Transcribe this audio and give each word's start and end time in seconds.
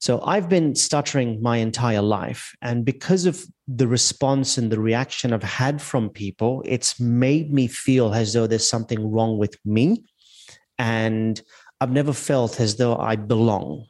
So 0.00 0.20
I've 0.22 0.48
been 0.48 0.76
stuttering 0.76 1.42
my 1.42 1.56
entire 1.56 2.02
life. 2.02 2.54
And 2.62 2.84
because 2.84 3.24
of 3.26 3.44
the 3.66 3.88
response 3.88 4.56
and 4.56 4.70
the 4.70 4.78
reaction 4.78 5.32
I've 5.32 5.42
had 5.42 5.82
from 5.82 6.08
people, 6.08 6.62
it's 6.64 7.00
made 7.00 7.52
me 7.52 7.66
feel 7.66 8.14
as 8.14 8.32
though 8.32 8.46
there's 8.46 8.68
something 8.68 9.10
wrong 9.10 9.38
with 9.38 9.56
me. 9.64 10.04
And 10.78 11.42
I've 11.80 11.90
never 11.90 12.12
felt 12.12 12.60
as 12.60 12.76
though 12.76 12.96
I 12.96 13.16
belong. 13.16 13.86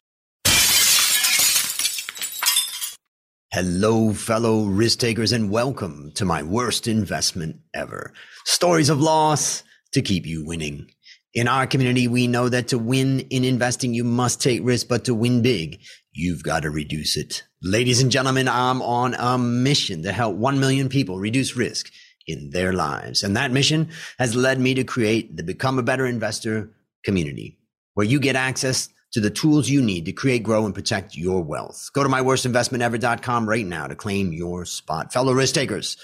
Hello, 3.52 4.14
fellow 4.14 4.64
risk 4.64 5.00
takers, 5.00 5.32
and 5.32 5.50
welcome 5.50 6.10
to 6.14 6.24
my 6.24 6.42
worst 6.42 6.88
investment 6.88 7.56
ever. 7.74 8.14
Stories 8.46 8.88
of 8.88 8.98
loss 8.98 9.62
to 9.92 10.00
keep 10.00 10.24
you 10.24 10.42
winning. 10.42 10.90
In 11.34 11.46
our 11.46 11.66
community, 11.66 12.08
we 12.08 12.26
know 12.26 12.48
that 12.48 12.68
to 12.68 12.78
win 12.78 13.20
in 13.20 13.44
investing, 13.44 13.92
you 13.92 14.04
must 14.04 14.40
take 14.40 14.60
risk, 14.64 14.88
but 14.88 15.04
to 15.04 15.14
win 15.14 15.42
big, 15.42 15.80
you've 16.12 16.42
got 16.42 16.62
to 16.62 16.70
reduce 16.70 17.16
it. 17.16 17.44
Ladies 17.62 18.00
and 18.00 18.10
gentlemen, 18.10 18.48
I'm 18.48 18.80
on 18.80 19.14
a 19.14 19.36
mission 19.36 20.02
to 20.04 20.12
help 20.12 20.36
1 20.36 20.58
million 20.58 20.88
people 20.88 21.18
reduce 21.18 21.56
risk 21.56 21.92
in 22.26 22.50
their 22.50 22.72
lives. 22.72 23.22
And 23.22 23.36
that 23.36 23.50
mission 23.50 23.90
has 24.18 24.34
led 24.34 24.58
me 24.60 24.74
to 24.74 24.84
create 24.84 25.36
the 25.36 25.42
Become 25.42 25.78
a 25.78 25.82
Better 25.82 26.06
Investor 26.06 26.70
community, 27.04 27.58
where 27.94 28.06
you 28.06 28.20
get 28.20 28.36
access 28.36 28.88
to 29.12 29.20
the 29.20 29.30
tools 29.30 29.68
you 29.68 29.82
need 29.82 30.04
to 30.04 30.12
create, 30.12 30.42
grow, 30.42 30.66
and 30.66 30.74
protect 30.74 31.16
your 31.16 31.42
wealth. 31.42 31.90
Go 31.94 32.02
to 32.02 32.08
myworstinvestmentever.com 32.08 33.48
right 33.48 33.66
now 33.66 33.86
to 33.86 33.94
claim 33.94 34.32
your 34.32 34.64
spot. 34.64 35.12
Fellow 35.12 35.32
risk 35.32 35.54
takers, 35.54 35.96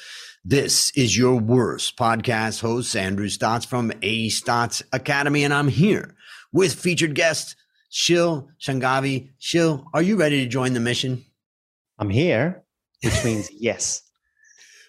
this 0.44 0.90
is 0.94 1.16
your 1.16 1.36
worst 1.36 1.96
podcast 1.96 2.60
host, 2.60 2.94
Andrew 2.94 3.28
Stotz 3.28 3.66
from 3.66 3.90
A 4.02 4.28
Stotz 4.28 4.82
Academy, 4.92 5.42
and 5.42 5.54
I'm 5.54 5.68
here 5.68 6.14
with 6.52 6.74
featured 6.74 7.14
guest 7.14 7.56
Shil 7.90 8.48
Shanghavi. 8.60 9.30
Shil, 9.40 9.86
are 9.94 10.02
you 10.02 10.16
ready 10.16 10.44
to 10.44 10.50
join 10.50 10.74
the 10.74 10.80
mission? 10.80 11.24
I'm 11.98 12.10
here, 12.10 12.62
which 13.02 13.24
means 13.24 13.48
yes. 13.58 14.02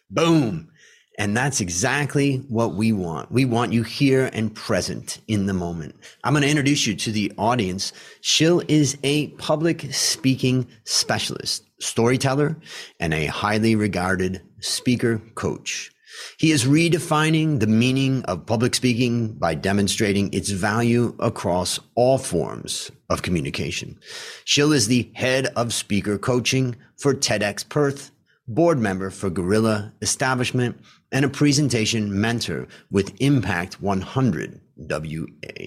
Boom. 0.10 0.70
And 1.18 1.36
that's 1.36 1.62
exactly 1.62 2.38
what 2.50 2.76
we 2.76 2.92
want. 2.92 3.32
We 3.32 3.46
want 3.46 3.72
you 3.72 3.84
here 3.84 4.30
and 4.34 4.54
present 4.54 5.22
in 5.28 5.46
the 5.46 5.54
moment. 5.54 5.96
I'm 6.24 6.34
going 6.34 6.44
to 6.44 6.50
introduce 6.50 6.86
you 6.86 6.96
to 6.96 7.12
the 7.12 7.32
audience. 7.38 7.94
Shil 8.22 8.64
is 8.68 8.98
a 9.04 9.28
public 9.30 9.94
speaking 9.94 10.68
specialist, 10.84 11.64
storyteller, 11.80 12.58
and 13.00 13.14
a 13.14 13.28
highly 13.28 13.76
regarded 13.76 14.42
speaker 14.60 15.22
coach. 15.36 15.92
He 16.38 16.52
is 16.52 16.66
redefining 16.66 17.60
the 17.60 17.68
meaning 17.68 18.24
of 18.24 18.46
public 18.46 18.76
speaking 18.76 19.34
by 19.34 19.56
demonstrating 19.56 20.34
its 20.34 20.50
value 20.50 21.16
across 21.20 21.80
all 21.96 22.18
forms 22.18 22.92
of 23.10 23.22
communication. 23.22 24.00
Shil 24.46 24.74
is 24.74 24.88
the 24.88 25.10
head 25.14 25.48
of 25.56 25.74
speaker 25.74 26.18
coaching 26.18 26.76
for 26.98 27.14
TEDx 27.14 27.68
Perth, 27.68 28.12
board 28.48 28.80
member 28.80 29.10
for 29.10 29.30
Gorilla 29.30 29.94
Establishment, 30.02 30.80
and 31.16 31.24
a 31.24 31.30
presentation 31.30 32.20
mentor 32.20 32.68
with 32.92 33.16
Impact 33.22 33.82
100 33.82 34.60
WA. 34.76 35.66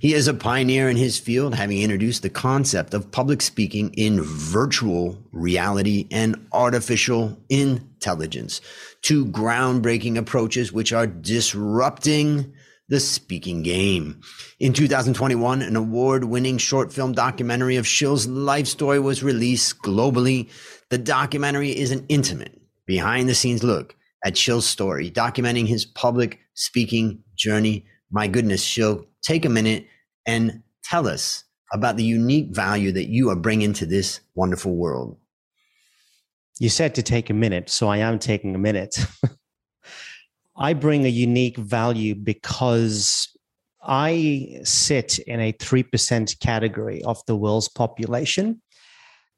He 0.00 0.12
is 0.12 0.26
a 0.26 0.34
pioneer 0.34 0.88
in 0.88 0.96
his 0.96 1.20
field, 1.20 1.54
having 1.54 1.80
introduced 1.80 2.22
the 2.22 2.28
concept 2.28 2.92
of 2.92 3.12
public 3.12 3.42
speaking 3.42 3.94
in 3.94 4.20
virtual 4.20 5.22
reality 5.30 6.08
and 6.10 6.48
artificial 6.52 7.38
intelligence, 7.48 8.60
two 9.02 9.24
groundbreaking 9.26 10.18
approaches 10.18 10.72
which 10.72 10.92
are 10.92 11.06
disrupting 11.06 12.52
the 12.88 12.98
speaking 12.98 13.62
game. 13.62 14.20
In 14.58 14.72
2021, 14.72 15.62
an 15.62 15.76
award 15.76 16.24
winning 16.24 16.58
short 16.58 16.92
film 16.92 17.12
documentary 17.12 17.76
of 17.76 17.86
Shil's 17.86 18.26
life 18.26 18.66
story 18.66 18.98
was 18.98 19.22
released 19.22 19.78
globally. 19.78 20.50
The 20.88 20.98
documentary 20.98 21.70
is 21.70 21.92
an 21.92 22.04
intimate, 22.08 22.60
behind 22.84 23.28
the 23.28 23.36
scenes 23.36 23.62
look 23.62 23.94
at 24.24 24.34
Shil's 24.34 24.66
story, 24.66 25.10
documenting 25.10 25.66
his 25.66 25.84
public 25.84 26.40
speaking 26.54 27.22
journey. 27.34 27.86
My 28.10 28.28
goodness, 28.28 28.64
Shil, 28.64 29.06
take 29.22 29.44
a 29.44 29.48
minute 29.48 29.86
and 30.26 30.62
tell 30.84 31.08
us 31.08 31.44
about 31.72 31.96
the 31.96 32.04
unique 32.04 32.54
value 32.54 32.92
that 32.92 33.08
you 33.08 33.30
are 33.30 33.36
bringing 33.36 33.72
to 33.74 33.86
this 33.86 34.20
wonderful 34.34 34.76
world. 34.76 35.16
You 36.60 36.68
said 36.68 36.94
to 36.96 37.02
take 37.02 37.30
a 37.30 37.34
minute, 37.34 37.70
so 37.70 37.88
I 37.88 37.98
am 37.98 38.18
taking 38.18 38.54
a 38.54 38.58
minute. 38.58 38.98
I 40.56 40.74
bring 40.74 41.04
a 41.06 41.08
unique 41.08 41.56
value 41.56 42.14
because 42.14 43.28
I 43.82 44.60
sit 44.62 45.18
in 45.20 45.40
a 45.40 45.52
3% 45.54 46.38
category 46.40 47.02
of 47.02 47.24
the 47.26 47.34
world's 47.34 47.68
population. 47.68 48.60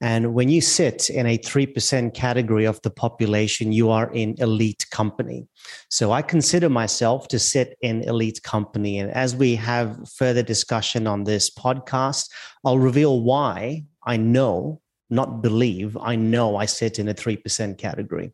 And 0.00 0.34
when 0.34 0.49
you 0.49 0.60
sit 0.60 1.09
in 1.09 1.27
a 1.27 1.38
3% 1.38 2.15
category 2.15 2.65
of 2.65 2.82
the 2.82 2.91
population, 2.91 3.72
you 3.72 3.91
are 3.91 4.12
in 4.12 4.34
elite 4.38 4.87
company. 4.91 5.47
So 5.88 6.12
I 6.12 6.21
consider 6.21 6.69
myself 6.69 7.28
to 7.28 7.38
sit 7.38 7.77
in 7.81 8.03
elite 8.03 8.43
company. 8.43 8.99
And 8.99 9.10
as 9.10 9.37
we 9.37 9.54
have 9.54 10.09
further 10.10 10.43
discussion 10.43 11.06
on 11.06 11.25
this 11.25 11.50
podcast, 11.50 12.28
I'll 12.65 12.78
reveal 12.78 13.22
why 13.22 13.84
I 14.04 14.16
know, 14.16 14.81
not 15.10 15.43
believe, 15.43 15.97
I 15.97 16.16
know 16.16 16.56
I 16.56 16.66
sit 16.66 16.99
in 16.99 17.09
a 17.09 17.15
3% 17.15 17.78
category. 17.78 18.33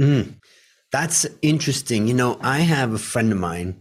Mm, 0.00 0.36
that's 0.90 1.26
interesting. 1.42 2.08
You 2.08 2.14
know, 2.14 2.38
I 2.40 2.60
have 2.60 2.92
a 2.92 2.98
friend 2.98 3.30
of 3.30 3.38
mine, 3.38 3.80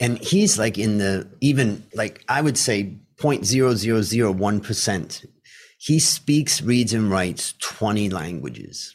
and 0.00 0.18
he's 0.18 0.58
like 0.58 0.78
in 0.78 0.98
the 0.98 1.28
even 1.40 1.82
like 1.94 2.24
I 2.28 2.40
would 2.40 2.56
say 2.56 2.98
0.0001% 3.16 5.26
he 5.78 6.00
speaks, 6.00 6.60
reads, 6.60 6.92
and 6.92 7.10
writes 7.10 7.54
20 7.60 8.10
languages. 8.10 8.94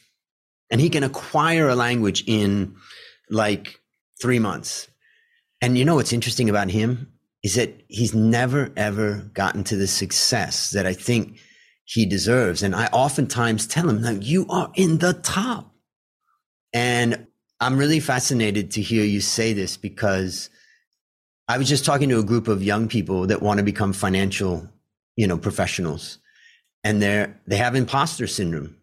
And 0.70 0.80
he 0.80 0.90
can 0.90 1.02
acquire 1.02 1.68
a 1.68 1.74
language 1.74 2.24
in 2.26 2.76
like 3.30 3.80
three 4.20 4.38
months. 4.38 4.86
And 5.62 5.78
you 5.78 5.84
know 5.84 5.94
what's 5.94 6.12
interesting 6.12 6.50
about 6.50 6.70
him 6.70 7.10
is 7.42 7.54
that 7.54 7.82
he's 7.88 8.14
never, 8.14 8.70
ever 8.76 9.30
gotten 9.32 9.64
to 9.64 9.76
the 9.76 9.86
success 9.86 10.70
that 10.70 10.86
I 10.86 10.92
think 10.92 11.38
he 11.84 12.04
deserves. 12.04 12.62
And 12.62 12.74
I 12.74 12.86
oftentimes 12.86 13.66
tell 13.66 13.88
him, 13.88 14.02
like, 14.02 14.22
you 14.22 14.46
are 14.48 14.70
in 14.74 14.98
the 14.98 15.14
top. 15.14 15.74
And 16.74 17.26
I'm 17.60 17.78
really 17.78 18.00
fascinated 18.00 18.70
to 18.72 18.82
hear 18.82 19.04
you 19.04 19.20
say 19.20 19.54
this 19.54 19.76
because 19.78 20.50
I 21.48 21.56
was 21.56 21.68
just 21.68 21.84
talking 21.84 22.08
to 22.10 22.18
a 22.18 22.24
group 22.24 22.48
of 22.48 22.62
young 22.62 22.88
people 22.88 23.26
that 23.28 23.42
want 23.42 23.58
to 23.58 23.64
become 23.64 23.92
financial, 23.92 24.68
you 25.16 25.26
know, 25.26 25.38
professionals 25.38 26.18
and 26.84 27.00
they're 27.02 27.40
they 27.46 27.56
have 27.56 27.74
imposter 27.74 28.26
syndrome. 28.26 28.76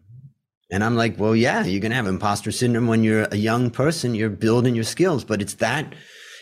And 0.70 0.82
i'm 0.82 0.96
like 0.96 1.18
well 1.18 1.36
yeah 1.36 1.64
you're 1.64 1.80
gonna 1.80 1.94
have 1.94 2.06
imposter 2.06 2.50
syndrome 2.50 2.88
when 2.88 3.04
you're 3.04 3.28
a 3.30 3.36
young 3.36 3.70
person 3.70 4.14
you're 4.14 4.30
building 4.30 4.74
your 4.74 4.84
skills. 4.84 5.24
But 5.24 5.40
it's 5.40 5.54
that 5.54 5.94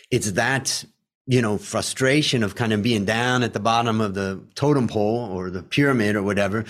it's 0.09 0.31
that 0.31 0.83
you 1.27 1.41
know 1.41 1.57
frustration 1.57 2.41
of 2.41 2.55
kind 2.55 2.73
of 2.73 2.81
being 2.81 3.05
down 3.05 3.43
at 3.43 3.53
the 3.53 3.59
bottom 3.59 4.01
of 4.01 4.15
the 4.15 4.43
totem 4.55 4.87
pole 4.87 5.29
or 5.31 5.51
the 5.51 5.61
pyramid 5.61 6.15
or 6.15 6.23
whatever 6.23 6.65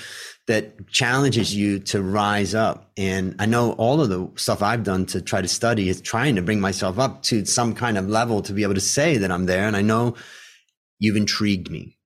that 0.47 0.87
challenges 0.89 1.55
you 1.55 1.79
to 1.79 2.01
rise 2.01 2.53
up. 2.53 2.91
And 2.97 3.35
i 3.39 3.45
know 3.45 3.71
all 3.73 4.01
of 4.01 4.09
the 4.09 4.29
stuff 4.35 4.61
i've 4.61 4.83
done 4.83 5.05
to 5.07 5.21
try 5.21 5.41
to 5.41 5.47
study 5.47 5.87
is 5.87 6.01
trying 6.01 6.35
to 6.35 6.41
bring 6.41 6.59
myself 6.59 6.99
up 6.99 7.23
to 7.23 7.45
some 7.45 7.73
kind 7.73 7.97
of 7.97 8.09
level 8.09 8.41
to 8.41 8.53
be 8.53 8.63
able 8.63 8.73
to 8.73 8.81
say 8.81 9.17
that 9.17 9.31
i'm 9.31 9.45
there. 9.45 9.67
And 9.67 9.77
i 9.77 9.81
know 9.81 10.15
you've 10.99 11.15
intrigued 11.15 11.71
me 11.71 11.97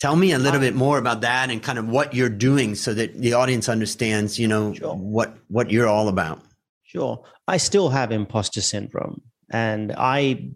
Tell 0.00 0.16
me 0.16 0.32
a 0.32 0.38
little 0.38 0.60
bit 0.60 0.74
more 0.74 0.98
about 0.98 1.20
that 1.20 1.50
and 1.50 1.62
kind 1.62 1.78
of 1.78 1.86
what 1.86 2.14
you're 2.14 2.30
doing 2.30 2.74
so 2.74 2.94
that 2.94 3.20
the 3.20 3.34
audience 3.34 3.68
understands, 3.68 4.38
you 4.38 4.48
know, 4.48 4.72
sure. 4.72 4.94
what 4.94 5.36
what 5.48 5.70
you're 5.70 5.88
all 5.88 6.08
about. 6.08 6.40
Sure. 6.84 7.22
I 7.46 7.58
still 7.58 7.90
have 7.90 8.10
imposter 8.10 8.62
syndrome 8.62 9.20
and 9.50 9.92
I 9.96 10.52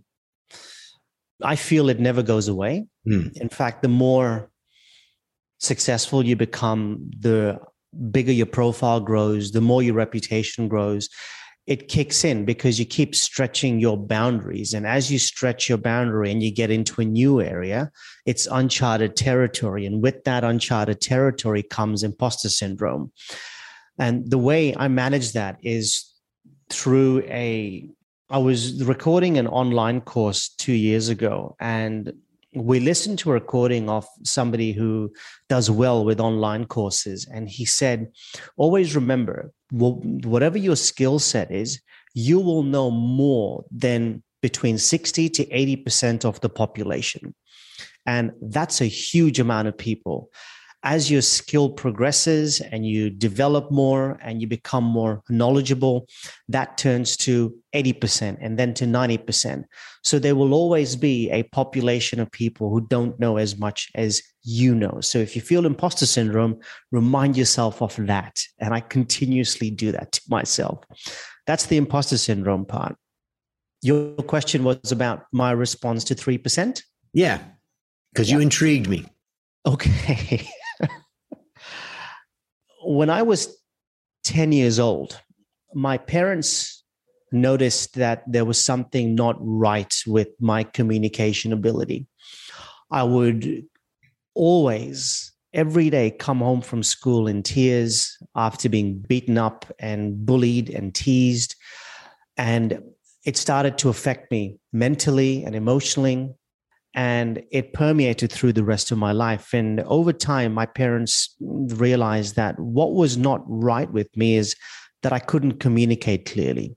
I 1.42 1.56
feel 1.56 1.90
it 1.90 2.00
never 2.00 2.22
goes 2.22 2.48
away. 2.48 2.86
Mm. 3.06 3.36
In 3.36 3.48
fact, 3.50 3.82
the 3.82 3.88
more 3.88 4.50
successful 5.58 6.24
you 6.24 6.36
become, 6.36 7.10
the 7.18 7.60
bigger 8.10 8.32
your 8.32 8.46
profile 8.46 9.00
grows, 9.00 9.52
the 9.52 9.60
more 9.60 9.82
your 9.82 9.94
reputation 9.94 10.68
grows 10.68 11.08
it 11.66 11.88
kicks 11.88 12.24
in 12.24 12.44
because 12.44 12.78
you 12.78 12.84
keep 12.84 13.14
stretching 13.14 13.80
your 13.80 13.96
boundaries. 13.96 14.74
And 14.74 14.86
as 14.86 15.10
you 15.10 15.18
stretch 15.18 15.68
your 15.68 15.78
boundary 15.78 16.30
and 16.30 16.42
you 16.42 16.52
get 16.52 16.70
into 16.70 17.00
a 17.00 17.04
new 17.04 17.40
area, 17.40 17.90
it's 18.26 18.46
uncharted 18.50 19.16
territory. 19.16 19.86
And 19.86 20.02
with 20.02 20.24
that 20.24 20.44
uncharted 20.44 21.00
territory 21.00 21.62
comes 21.62 22.02
imposter 22.02 22.50
syndrome. 22.50 23.12
And 23.98 24.30
the 24.30 24.38
way 24.38 24.76
I 24.76 24.88
manage 24.88 25.32
that 25.32 25.56
is 25.62 26.04
through 26.70 27.20
a 27.22 27.88
I 28.30 28.38
was 28.38 28.82
recording 28.82 29.36
an 29.36 29.46
online 29.46 30.00
course 30.00 30.48
two 30.48 30.72
years 30.72 31.08
ago, 31.10 31.56
and 31.60 32.12
we 32.54 32.80
listened 32.80 33.18
to 33.20 33.30
a 33.30 33.34
recording 33.34 33.88
of 33.88 34.06
somebody 34.22 34.72
who 34.72 35.12
does 35.48 35.70
well 35.70 36.04
with 36.04 36.20
online 36.20 36.66
courses. 36.66 37.26
And 37.32 37.48
he 37.48 37.64
said, 37.64 38.08
always 38.56 38.94
remember, 38.94 39.52
whatever 39.70 40.58
your 40.58 40.76
skill 40.76 41.18
set 41.18 41.50
is, 41.50 41.80
you 42.14 42.38
will 42.38 42.62
know 42.62 42.90
more 42.90 43.64
than 43.70 44.22
between 44.40 44.78
60 44.78 45.28
to 45.30 45.46
80% 45.46 46.24
of 46.24 46.40
the 46.40 46.48
population. 46.48 47.34
And 48.06 48.32
that's 48.40 48.80
a 48.80 48.86
huge 48.86 49.40
amount 49.40 49.68
of 49.68 49.76
people. 49.76 50.30
As 50.84 51.10
your 51.10 51.22
skill 51.22 51.70
progresses 51.70 52.60
and 52.60 52.86
you 52.86 53.08
develop 53.08 53.70
more 53.70 54.18
and 54.22 54.42
you 54.42 54.46
become 54.46 54.84
more 54.84 55.22
knowledgeable, 55.30 56.06
that 56.48 56.76
turns 56.76 57.16
to 57.16 57.56
80% 57.74 58.36
and 58.40 58.58
then 58.58 58.74
to 58.74 58.84
90%. 58.84 59.64
So 60.02 60.18
there 60.18 60.36
will 60.36 60.52
always 60.52 60.94
be 60.94 61.30
a 61.30 61.42
population 61.44 62.20
of 62.20 62.30
people 62.30 62.68
who 62.68 62.82
don't 62.82 63.18
know 63.18 63.38
as 63.38 63.58
much 63.58 63.90
as 63.94 64.22
you 64.42 64.74
know. 64.74 65.00
So 65.00 65.18
if 65.18 65.34
you 65.34 65.40
feel 65.40 65.64
imposter 65.64 66.04
syndrome, 66.04 66.60
remind 66.92 67.38
yourself 67.38 67.80
of 67.80 67.96
that. 68.06 68.42
And 68.58 68.74
I 68.74 68.80
continuously 68.80 69.70
do 69.70 69.90
that 69.92 70.12
to 70.12 70.20
myself. 70.28 70.84
That's 71.46 71.64
the 71.64 71.78
imposter 71.78 72.18
syndrome 72.18 72.66
part. 72.66 72.94
Your 73.80 74.16
question 74.16 74.64
was 74.64 74.92
about 74.92 75.24
my 75.32 75.52
response 75.52 76.04
to 76.04 76.14
3%? 76.14 76.82
Yeah, 77.14 77.40
because 78.12 78.30
yeah. 78.30 78.36
you 78.36 78.42
intrigued 78.42 78.88
me. 78.88 79.06
Okay. 79.66 80.46
when 82.84 83.10
I 83.10 83.22
was 83.22 83.56
10 84.24 84.52
years 84.52 84.78
old, 84.78 85.20
my 85.74 85.98
parents 85.98 86.82
noticed 87.32 87.94
that 87.94 88.22
there 88.26 88.44
was 88.44 88.62
something 88.62 89.14
not 89.14 89.36
right 89.40 89.94
with 90.06 90.28
my 90.40 90.62
communication 90.62 91.52
ability. 91.52 92.06
I 92.90 93.02
would 93.02 93.64
always, 94.34 95.32
every 95.52 95.90
day, 95.90 96.10
come 96.12 96.38
home 96.38 96.60
from 96.60 96.82
school 96.82 97.26
in 97.26 97.42
tears 97.42 98.16
after 98.36 98.68
being 98.68 98.98
beaten 98.98 99.36
up 99.36 99.66
and 99.78 100.24
bullied 100.24 100.70
and 100.70 100.94
teased. 100.94 101.56
And 102.36 102.80
it 103.24 103.36
started 103.36 103.78
to 103.78 103.88
affect 103.88 104.30
me 104.30 104.58
mentally 104.72 105.44
and 105.44 105.54
emotionally 105.54 106.34
and 106.94 107.42
it 107.50 107.72
permeated 107.72 108.30
through 108.30 108.52
the 108.52 108.64
rest 108.64 108.90
of 108.90 108.98
my 108.98 109.12
life. 109.12 109.52
And 109.52 109.80
over 109.80 110.12
time 110.12 110.52
my 110.54 110.66
parents 110.66 111.34
realized 111.40 112.36
that 112.36 112.58
what 112.58 112.92
was 112.92 113.16
not 113.16 113.42
right 113.46 113.90
with 113.90 114.14
me 114.16 114.36
is 114.36 114.54
that 115.02 115.12
i 115.12 115.18
couldn't 115.18 115.58
communicate 115.60 116.24
clearly 116.24 116.76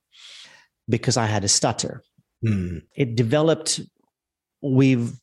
because 0.90 1.18
i 1.18 1.26
had 1.26 1.44
a 1.44 1.48
stutter. 1.48 2.04
Mm. 2.46 2.84
it 2.96 3.16
developed 3.16 3.82
we've 4.62 5.14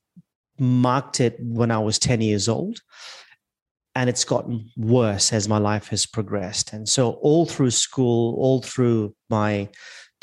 marked 0.59 1.21
it 1.21 1.37
when 1.39 1.71
i 1.71 1.79
was 1.79 1.97
10 1.97 2.21
years 2.21 2.49
old 2.49 2.81
and 3.95 4.11
it's 4.11 4.25
gotten 4.25 4.69
worse 4.77 5.33
as 5.33 5.49
my 5.49 5.59
life 5.59 5.89
has 5.89 6.07
progressed. 6.07 6.73
And 6.73 6.89
so 6.89 7.13
all 7.23 7.47
through 7.47 7.71
school 7.71 8.35
all 8.35 8.61
through 8.61 9.15
my 9.31 9.69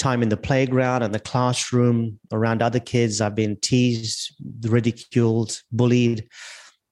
time 0.02 0.24
in 0.24 0.30
the 0.30 0.38
playground 0.38 1.04
and 1.04 1.14
the 1.14 1.20
classroom 1.20 2.20
around 2.32 2.62
other 2.62 2.80
kids. 2.80 3.22
I've 3.22 3.36
been 3.36 3.56
teased, 3.62 4.36
ridiculed, 4.64 5.62
bullied, 5.72 6.28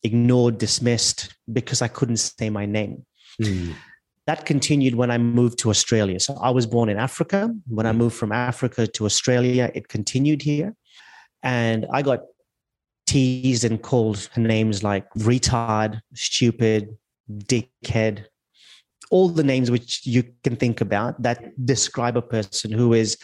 ignored, 0.03 0.59
dismissed 0.59 1.33
because 1.51 1.81
I 1.81 1.87
couldn't 1.87 2.17
say 2.17 2.49
my 2.49 2.65
name. 2.65 3.05
Mm. 3.41 3.73
That 4.27 4.45
continued 4.45 4.93
when 4.93 5.09
I 5.09 5.17
moved 5.17 5.57
to 5.59 5.71
Australia. 5.71 6.19
So 6.19 6.37
I 6.39 6.51
was 6.51 6.67
born 6.67 6.87
in 6.87 6.97
Africa. 6.97 7.49
When 7.67 7.87
I 7.87 7.91
hmm. 7.93 7.97
moved 7.97 8.15
from 8.15 8.31
Africa 8.31 8.85
to 8.85 9.05
Australia, 9.05 9.71
it 9.73 9.87
continued 9.87 10.43
here. 10.43 10.75
And 11.41 11.87
I 11.91 12.03
got 12.03 12.19
teased 13.07 13.63
and 13.63 13.81
called 13.81 14.29
names 14.37 14.83
like 14.83 15.09
retard, 15.15 16.01
stupid, 16.13 16.95
dickhead, 17.31 18.25
all 19.09 19.29
the 19.29 19.43
names 19.43 19.71
which 19.71 20.05
you 20.05 20.23
can 20.43 20.55
think 20.55 20.81
about 20.81 21.21
that 21.21 21.65
describe 21.65 22.15
a 22.15 22.21
person 22.21 22.71
who 22.71 22.93
is 22.93 23.17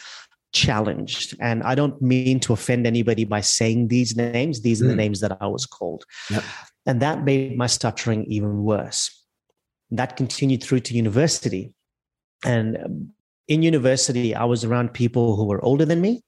challenged. 0.53 1.35
And 1.39 1.61
I 1.63 1.75
don't 1.75 2.01
mean 2.01 2.39
to 2.41 2.53
offend 2.53 2.87
anybody 2.87 3.25
by 3.25 3.41
saying 3.41 3.89
these 3.89 4.15
names. 4.15 4.61
These 4.61 4.81
are 4.81 4.85
the 4.85 4.91
hmm. 4.91 4.97
names 4.97 5.19
that 5.19 5.37
I 5.39 5.47
was 5.47 5.65
called. 5.65 6.05
Yep. 6.31 6.43
And 6.85 7.01
that 7.01 7.23
made 7.23 7.57
my 7.57 7.67
stuttering 7.67 8.25
even 8.25 8.63
worse. 8.63 9.11
That 9.91 10.17
continued 10.17 10.63
through 10.63 10.81
to 10.81 10.93
university. 10.95 11.73
And 12.43 13.11
in 13.47 13.63
university, 13.63 14.33
I 14.33 14.45
was 14.45 14.63
around 14.63 14.93
people 14.93 15.35
who 15.35 15.45
were 15.45 15.63
older 15.63 15.85
than 15.85 16.01
me. 16.01 16.23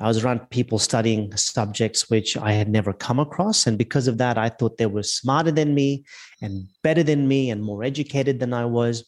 I 0.00 0.06
was 0.06 0.22
around 0.22 0.50
people 0.50 0.78
studying 0.78 1.36
subjects 1.36 2.08
which 2.08 2.36
I 2.36 2.52
had 2.52 2.68
never 2.68 2.92
come 2.92 3.18
across. 3.18 3.66
And 3.66 3.76
because 3.76 4.06
of 4.06 4.18
that, 4.18 4.38
I 4.38 4.48
thought 4.48 4.78
they 4.78 4.86
were 4.86 5.02
smarter 5.02 5.50
than 5.50 5.74
me 5.74 6.04
and 6.40 6.68
better 6.82 7.02
than 7.02 7.26
me 7.26 7.50
and 7.50 7.62
more 7.62 7.82
educated 7.82 8.38
than 8.38 8.54
I 8.54 8.64
was. 8.64 9.04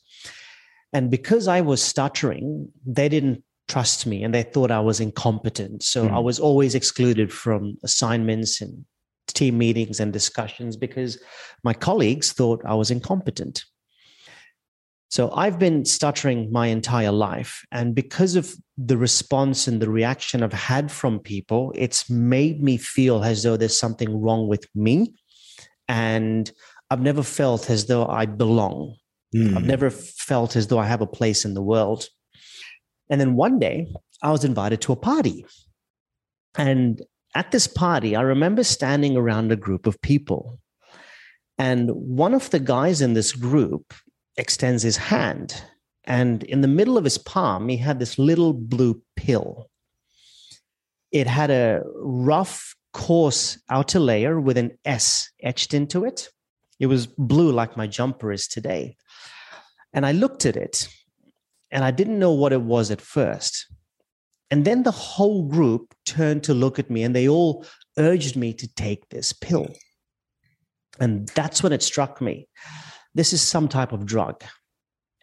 And 0.93 1.11
because 1.11 1.47
I 1.47 1.61
was 1.61 1.81
stuttering, 1.81 2.69
they 2.85 3.09
didn't 3.09 3.45
trust 3.69 4.05
me 4.05 4.25
and 4.25 4.35
they 4.35 4.43
thought 4.43 4.73
I 4.73 4.81
was 4.81 4.99
incompetent. 4.99 5.85
So 5.85 6.09
mm. 6.09 6.13
I 6.13 6.19
was 6.19 6.41
always 6.41 6.75
excluded 6.75 7.33
from 7.33 7.77
assignments 7.85 8.61
and 8.61 8.85
team 9.29 9.59
meetings 9.59 10.01
and 10.01 10.13
discussions 10.13 10.77
because 10.77 11.23
my 11.63 11.73
colleagues 11.73 12.33
thought 12.33 12.63
I 12.67 12.75
was 12.75 12.91
incompetent. 12.91 13.65
So 15.11 15.33
I've 15.33 15.59
been 15.59 15.85
stuttering 15.85 16.53
my 16.53 16.69
entire 16.69 17.11
life. 17.11 17.67
And 17.73 17.97
because 17.97 18.37
of 18.37 18.55
the 18.79 18.97
response 18.97 19.67
and 19.67 19.83
the 19.83 19.91
reaction 19.91 20.43
I've 20.43 20.53
had 20.53 20.91
from 20.91 21.19
people, 21.19 21.73
it's 21.75 22.09
made 22.09 22.63
me 22.63 22.77
feel 22.77 23.25
as 23.25 23.43
though 23.43 23.57
there's 23.57 23.79
something 23.79 24.21
wrong 24.21 24.47
with 24.47 24.65
me. 24.75 25.13
And 25.89 26.51
I've 26.91 27.01
never 27.01 27.25
felt 27.25 27.71
as 27.71 27.87
though 27.87 28.07
I 28.07 28.27
belong. 28.27 28.95
Mm. 29.35 29.57
I've 29.57 29.67
never 29.67 29.91
felt 29.91 30.55
as 30.55 30.69
though 30.69 30.79
I 30.79 30.87
have 30.87 31.01
a 31.01 31.07
place 31.09 31.45
in 31.45 31.55
the 31.55 31.63
world. 31.63 32.07
And 33.11 33.21
then 33.21 33.35
one 33.35 33.59
day 33.59 33.93
I 34.23 34.31
was 34.31 34.45
invited 34.45 34.81
to 34.83 34.93
a 34.93 34.97
party. 34.97 35.45
And 36.57 37.03
at 37.35 37.51
this 37.51 37.67
party, 37.67 38.15
I 38.15 38.21
remember 38.21 38.63
standing 38.63 39.17
around 39.17 39.51
a 39.51 39.57
group 39.57 39.89
of 39.89 40.01
people. 40.03 40.61
And 41.59 41.91
one 41.91 42.33
of 42.33 42.51
the 42.51 42.61
guys 42.61 43.01
in 43.01 43.15
this 43.15 43.33
group 43.33 43.93
extends 44.37 44.83
his 44.83 44.97
hand. 44.97 45.63
And 46.05 46.43
in 46.45 46.61
the 46.61 46.69
middle 46.69 46.97
of 46.97 47.05
his 47.05 47.19
palm, 47.19 47.69
he 47.69 47.77
had 47.77 47.99
this 47.99 48.19
little 48.19 48.53
blue 48.53 49.03
pill. 49.17 49.69
It 51.13 51.27
had 51.27 51.51
a 51.51 51.83
rough, 51.97 52.75
coarse 52.93 53.59
outer 53.69 54.01
layer 54.01 54.41
with 54.41 54.57
an 54.57 54.79
S 54.85 55.31
etched 55.43 55.75
into 55.75 56.05
it. 56.05 56.29
It 56.79 56.87
was 56.87 57.07
blue 57.07 57.53
like 57.53 57.77
my 57.77 57.87
jumper 57.87 58.33
is 58.33 58.49
today. 58.49 58.97
And 59.93 60.07
I 60.07 60.13
looked 60.13 60.47
at 60.47 60.57
it 60.57 60.89
and 61.71 61.85
I 61.85 61.91
didn't 61.91 62.19
know 62.19 62.33
what 62.33 62.53
it 62.53 62.63
was 62.63 62.91
at 62.91 63.01
first. 63.01 63.67
And 64.51 64.65
then 64.65 64.83
the 64.83 64.91
whole 64.91 65.45
group 65.45 65.95
turned 66.07 66.43
to 66.45 66.55
look 66.55 66.79
at 66.79 66.91
me 66.91 67.03
and 67.03 67.15
they 67.15 67.29
all 67.29 67.65
urged 67.99 68.37
me 68.37 68.53
to 68.55 68.75
take 68.75 69.09
this 69.09 69.33
pill. 69.33 69.69
And 70.99 71.29
that's 71.29 71.63
when 71.63 71.73
it 71.73 71.83
struck 71.83 72.21
me 72.21 72.49
this 73.15 73.33
is 73.33 73.41
some 73.43 73.69
type 73.69 73.93
of 73.93 74.07
drug. 74.07 74.43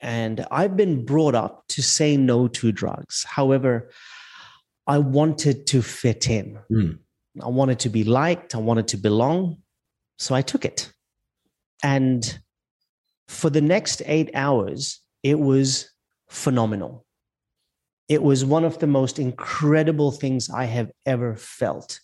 And 0.01 0.45
I've 0.51 0.77
been 0.77 1.05
brought 1.05 1.35
up 1.35 1.63
to 1.69 1.81
say 1.81 2.17
no 2.17 2.47
to 2.49 2.71
drugs. 2.71 3.25
However, 3.27 3.89
I 4.85 4.99
wanted 4.99 5.67
to 5.67 5.81
fit 5.81 6.29
in. 6.29 6.59
Mm. 6.71 6.99
I 7.41 7.47
wanted 7.47 7.79
to 7.79 7.89
be 7.89 8.03
liked. 8.03 8.55
I 8.55 8.59
wanted 8.59 8.87
to 8.89 8.97
belong. 8.97 9.57
So 10.17 10.35
I 10.35 10.41
took 10.41 10.65
it. 10.65 10.91
And 11.83 12.39
for 13.27 13.49
the 13.49 13.61
next 13.61 14.01
eight 14.05 14.31
hours, 14.33 15.01
it 15.23 15.39
was 15.39 15.89
phenomenal. 16.29 17.05
It 18.07 18.23
was 18.23 18.45
one 18.45 18.63
of 18.63 18.79
the 18.79 18.87
most 18.87 19.19
incredible 19.19 20.11
things 20.11 20.49
I 20.49 20.65
have 20.65 20.91
ever 21.05 21.35
felt. 21.35 21.99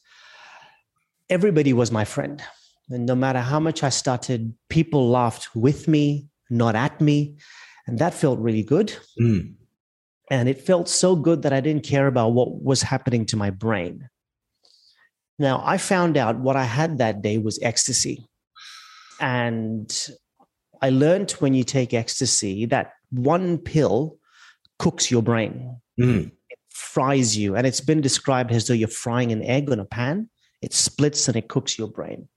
Everybody 1.30 1.72
was 1.74 1.92
my 1.92 2.04
friend. 2.04 2.44
And 2.90 3.06
no 3.06 3.16
matter 3.16 3.40
how 3.40 3.60
much 3.60 3.84
I 3.84 3.90
started, 3.90 4.54
people 4.70 5.10
laughed 5.10 5.56
with 5.56 5.88
me, 5.88 6.28
not 6.50 6.76
at 6.76 7.00
me. 7.00 7.38
And 7.88 8.00
that 8.00 8.14
felt 8.14 8.40
really 8.40 8.64
good. 8.64 8.96
Mm. 9.20 9.56
And 10.30 10.50
it 10.50 10.62
felt 10.62 10.88
so 10.90 11.16
good 11.16 11.42
that 11.44 11.54
I 11.54 11.60
didn't 11.60 11.84
care 11.84 12.08
about 12.08 12.30
what 12.30 12.62
was 12.62 12.82
happening 12.82 13.26
to 13.28 13.38
my 13.38 13.50
brain. 13.50 14.10
Now, 15.40 15.62
I 15.66 15.78
found 15.78 16.18
out 16.18 16.40
what 16.40 16.56
I 16.56 16.64
had 16.64 16.98
that 17.00 17.22
day 17.22 17.38
was 17.38 17.60
ecstasy. 17.62 18.26
And 19.20 20.10
I 20.82 20.90
learned 20.90 21.32
when 21.32 21.54
you 21.54 21.64
take 21.64 21.94
ecstasy 21.94 22.66
that 22.68 22.94
one 23.10 23.58
pill 23.58 24.18
cooks 24.80 25.10
your 25.10 25.22
brain, 25.22 25.78
mm. 26.00 26.32
it 26.50 26.60
fries 26.70 27.38
you. 27.38 27.56
And 27.56 27.66
it's 27.66 27.82
been 27.82 28.02
described 28.02 28.52
as 28.52 28.68
though 28.68 28.74
you're 28.74 28.88
frying 28.88 29.32
an 29.32 29.44
egg 29.44 29.72
on 29.72 29.80
a 29.80 29.86
pan. 29.86 30.30
It 30.62 30.74
splits 30.74 31.28
and 31.28 31.36
it 31.38 31.48
cooks 31.48 31.78
your 31.78 31.88
brain. 31.88 32.28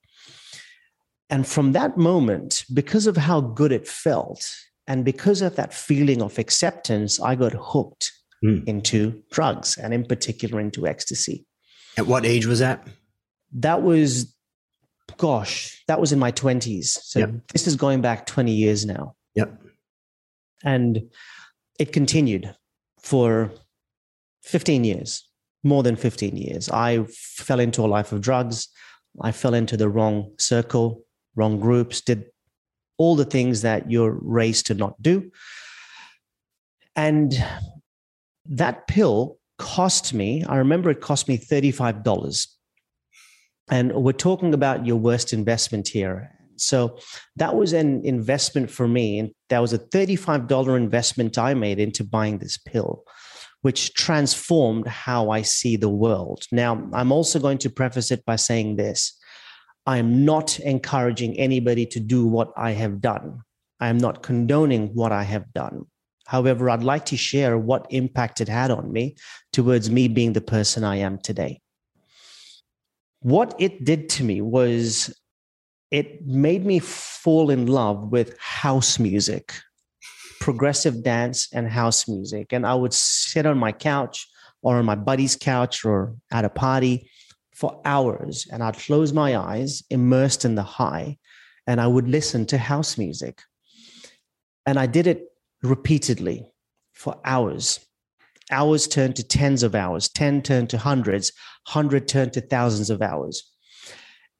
And 1.28 1.46
from 1.46 1.72
that 1.72 1.96
moment, 1.96 2.64
because 2.72 3.06
of 3.06 3.16
how 3.16 3.40
good 3.40 3.72
it 3.72 3.88
felt, 3.88 4.54
and 4.86 5.04
because 5.04 5.42
of 5.42 5.56
that 5.56 5.74
feeling 5.74 6.22
of 6.22 6.38
acceptance, 6.38 7.20
I 7.20 7.34
got 7.34 7.52
hooked 7.52 8.12
mm. 8.44 8.66
into 8.66 9.22
drugs 9.32 9.76
and 9.76 9.92
in 9.92 10.04
particular 10.04 10.60
into 10.60 10.86
ecstasy. 10.86 11.44
At 11.96 12.06
what 12.06 12.24
age 12.24 12.46
was 12.46 12.60
that? 12.60 12.86
That 13.52 13.82
was, 13.82 14.34
gosh, 15.16 15.82
that 15.88 16.00
was 16.00 16.12
in 16.12 16.18
my 16.18 16.30
20s. 16.30 16.84
So 16.84 17.20
yep. 17.20 17.30
this 17.52 17.66
is 17.66 17.74
going 17.74 18.00
back 18.00 18.26
20 18.26 18.52
years 18.52 18.86
now. 18.86 19.16
Yep. 19.34 19.60
And 20.64 21.10
it 21.78 21.92
continued 21.92 22.54
for 23.00 23.50
15 24.44 24.84
years, 24.84 25.28
more 25.64 25.82
than 25.82 25.96
15 25.96 26.36
years. 26.36 26.68
I 26.70 27.04
fell 27.04 27.58
into 27.58 27.82
a 27.82 27.86
life 27.86 28.12
of 28.12 28.20
drugs. 28.20 28.68
I 29.20 29.32
fell 29.32 29.54
into 29.54 29.76
the 29.76 29.88
wrong 29.88 30.32
circle 30.38 31.05
wrong 31.36 31.60
groups, 31.60 32.00
did 32.00 32.24
all 32.98 33.14
the 33.16 33.24
things 33.24 33.62
that 33.62 33.90
you're 33.90 34.18
raised 34.20 34.66
to 34.66 34.74
not 34.74 35.00
do. 35.02 35.30
And 36.94 37.34
that 38.46 38.86
pill 38.86 39.38
cost 39.58 40.14
me, 40.14 40.44
I 40.44 40.56
remember 40.56 40.90
it 40.90 41.00
cost 41.00 41.28
me 41.28 41.38
$35. 41.38 42.48
And 43.70 43.92
we're 43.92 44.12
talking 44.12 44.54
about 44.54 44.86
your 44.86 44.96
worst 44.96 45.32
investment 45.32 45.88
here. 45.88 46.30
So 46.56 46.98
that 47.36 47.54
was 47.54 47.72
an 47.72 48.02
investment 48.04 48.70
for 48.70 48.88
me. 48.88 49.18
And 49.18 49.30
that 49.50 49.58
was 49.60 49.72
a 49.72 49.78
$35 49.78 50.76
investment 50.76 51.36
I 51.36 51.54
made 51.54 51.78
into 51.78 52.04
buying 52.04 52.38
this 52.38 52.56
pill, 52.56 53.04
which 53.62 53.92
transformed 53.94 54.86
how 54.86 55.30
I 55.30 55.42
see 55.42 55.76
the 55.76 55.88
world. 55.88 56.44
Now, 56.50 56.88
I'm 56.92 57.12
also 57.12 57.38
going 57.38 57.58
to 57.58 57.70
preface 57.70 58.10
it 58.10 58.24
by 58.24 58.36
saying 58.36 58.76
this 58.76 59.15
I 59.86 59.98
am 59.98 60.24
not 60.24 60.58
encouraging 60.58 61.38
anybody 61.38 61.86
to 61.86 62.00
do 62.00 62.26
what 62.26 62.52
I 62.56 62.72
have 62.72 63.00
done. 63.00 63.42
I 63.78 63.88
am 63.88 63.98
not 63.98 64.22
condoning 64.22 64.88
what 64.94 65.12
I 65.12 65.22
have 65.22 65.52
done. 65.52 65.86
However, 66.26 66.68
I'd 66.68 66.82
like 66.82 67.06
to 67.06 67.16
share 67.16 67.56
what 67.56 67.86
impact 67.90 68.40
it 68.40 68.48
had 68.48 68.72
on 68.72 68.92
me 68.92 69.16
towards 69.52 69.88
me 69.88 70.08
being 70.08 70.32
the 70.32 70.40
person 70.40 70.82
I 70.82 70.96
am 70.96 71.18
today. 71.18 71.60
What 73.20 73.54
it 73.60 73.84
did 73.84 74.08
to 74.10 74.24
me 74.24 74.40
was 74.40 75.16
it 75.92 76.26
made 76.26 76.66
me 76.66 76.80
fall 76.80 77.50
in 77.50 77.66
love 77.66 78.10
with 78.10 78.36
house 78.40 78.98
music, 78.98 79.52
progressive 80.40 81.04
dance, 81.04 81.48
and 81.52 81.68
house 81.68 82.08
music. 82.08 82.52
And 82.52 82.66
I 82.66 82.74
would 82.74 82.92
sit 82.92 83.46
on 83.46 83.56
my 83.56 83.70
couch 83.70 84.26
or 84.62 84.78
on 84.78 84.84
my 84.84 84.96
buddy's 84.96 85.36
couch 85.36 85.84
or 85.84 86.16
at 86.32 86.44
a 86.44 86.48
party 86.48 87.08
for 87.56 87.80
hours 87.86 88.46
and 88.52 88.62
I'd 88.62 88.76
close 88.76 89.14
my 89.14 89.34
eyes, 89.34 89.82
immersed 89.88 90.44
in 90.44 90.56
the 90.56 90.62
high, 90.62 91.16
and 91.66 91.80
I 91.80 91.86
would 91.86 92.06
listen 92.06 92.44
to 92.46 92.58
house 92.58 92.98
music. 92.98 93.40
And 94.66 94.78
I 94.78 94.84
did 94.86 95.06
it 95.06 95.24
repeatedly 95.62 96.52
for 96.92 97.18
hours. 97.24 97.80
Hours 98.50 98.86
turned 98.86 99.16
to 99.16 99.24
tens 99.24 99.62
of 99.62 99.74
hours, 99.74 100.08
10 100.10 100.42
turned 100.42 100.68
to 100.70 100.78
hundreds, 100.78 101.32
100 101.72 102.06
turned 102.06 102.34
to 102.34 102.42
thousands 102.42 102.90
of 102.90 103.00
hours. 103.00 103.50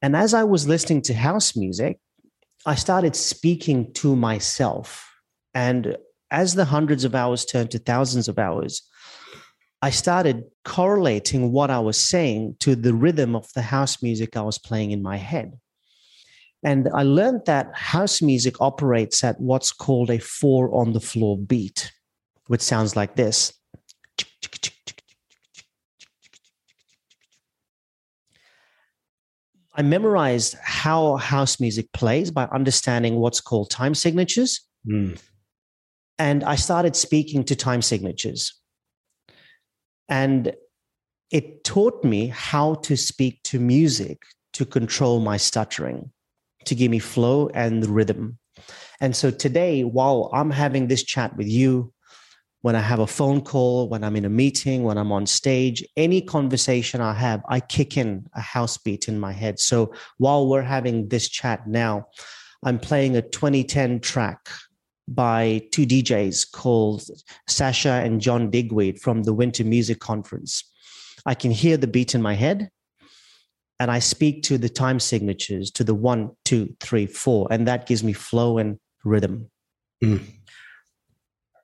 And 0.01 0.15
as 0.15 0.35
I 0.35 0.43
was 0.43 0.67
listening 0.67 1.01
to 1.03 1.15
house 1.15 1.55
music, 1.55 1.99
I 2.67 2.75
started 2.75 3.15
speaking 3.15 3.93
to 3.93 4.15
myself. 4.15 5.11
And 5.55 5.97
as 6.29 6.53
the 6.53 6.65
hundreds 6.65 7.03
of 7.03 7.15
hours 7.15 7.45
turned 7.45 7.71
to 7.71 7.79
thousands 7.79 8.27
of 8.27 8.37
hours, 8.37 8.87
I 9.81 9.91
started 9.91 10.43
correlating 10.65 11.51
what 11.51 11.69
I 11.69 11.79
was 11.79 11.97
saying 11.97 12.55
to 12.61 12.75
the 12.75 12.93
rhythm 12.93 13.35
of 13.35 13.47
the 13.53 13.61
house 13.61 14.01
music 14.01 14.35
I 14.35 14.41
was 14.41 14.57
playing 14.57 14.91
in 14.91 15.03
my 15.03 15.17
head. 15.17 15.53
And 16.63 16.89
I 16.93 17.03
learned 17.03 17.41
that 17.45 17.73
house 17.75 18.21
music 18.21 18.59
operates 18.59 19.23
at 19.23 19.39
what's 19.39 19.71
called 19.71 20.09
a 20.09 20.17
four 20.17 20.73
on 20.73 20.93
the 20.93 20.99
floor 20.99 21.37
beat, 21.37 21.91
which 22.47 22.61
sounds 22.61 22.95
like 22.95 23.15
this. 23.15 23.53
I 29.75 29.83
memorized 29.83 30.55
how 30.59 31.17
house 31.17 31.59
music 31.59 31.93
plays 31.93 32.31
by 32.31 32.45
understanding 32.45 33.17
what's 33.17 33.39
called 33.39 33.69
time 33.69 33.93
signatures. 33.93 34.61
Mm. 34.89 35.21
And 36.17 36.43
I 36.43 36.55
started 36.55 36.95
speaking 36.95 37.43
to 37.43 37.55
time 37.55 37.83
signatures. 37.83 38.59
And 40.09 40.53
it 41.31 41.63
taught 41.63 42.03
me 42.03 42.27
how 42.27 42.75
to 42.75 42.95
speak 42.95 43.41
to 43.43 43.59
music 43.59 44.21
to 44.53 44.65
control 44.65 45.19
my 45.19 45.37
stuttering 45.37 46.11
to 46.65 46.75
give 46.75 46.91
me 46.91 46.99
flow 46.99 47.49
and 47.53 47.85
rhythm. 47.85 48.37
And 48.99 49.15
so 49.15 49.31
today, 49.31 49.83
while 49.83 50.29
I'm 50.33 50.51
having 50.51 50.87
this 50.87 51.03
chat 51.03 51.35
with 51.37 51.47
you, 51.47 51.93
when 52.61 52.75
I 52.75 52.81
have 52.81 52.99
a 52.99 53.07
phone 53.07 53.41
call, 53.41 53.87
when 53.87 54.03
I'm 54.03 54.15
in 54.15 54.25
a 54.25 54.29
meeting, 54.29 54.83
when 54.83 54.97
I'm 54.97 55.11
on 55.11 55.25
stage, 55.25 55.85
any 55.95 56.21
conversation 56.21 57.01
I 57.01 57.13
have, 57.13 57.41
I 57.47 57.59
kick 57.59 57.97
in 57.97 58.25
a 58.33 58.41
house 58.41 58.77
beat 58.77 59.07
in 59.07 59.19
my 59.19 59.31
head. 59.31 59.59
So 59.59 59.93
while 60.17 60.47
we're 60.47 60.63
having 60.63 61.07
this 61.09 61.29
chat 61.29 61.67
now, 61.67 62.07
I'm 62.63 62.79
playing 62.79 63.15
a 63.15 63.21
2010 63.21 63.99
track 63.99 64.49
by 65.07 65.61
two 65.71 65.85
DJs 65.85 66.51
called 66.51 67.03
Sasha 67.47 68.01
and 68.03 68.19
John 68.19 68.49
Digweed 68.49 68.99
from 68.99 69.23
the 69.23 69.33
Winter 69.33 69.63
Music 69.63 69.99
Conference. 69.99 70.63
I 71.25 71.33
can 71.33 71.51
hear 71.51 71.77
the 71.77 71.87
beat 71.87 72.13
in 72.13 72.21
my 72.21 72.33
head 72.33 72.69
and 73.79 73.91
I 73.91 73.99
speak 73.99 74.43
to 74.43 74.57
the 74.57 74.69
time 74.69 74.99
signatures 74.99 75.71
to 75.71 75.83
the 75.83 75.93
one, 75.93 76.31
two, 76.45 76.75
three, 76.79 77.05
four, 77.05 77.47
and 77.51 77.67
that 77.67 77.85
gives 77.85 78.03
me 78.03 78.13
flow 78.13 78.57
and 78.57 78.79
rhythm. 79.03 79.49
Mm. 80.03 80.23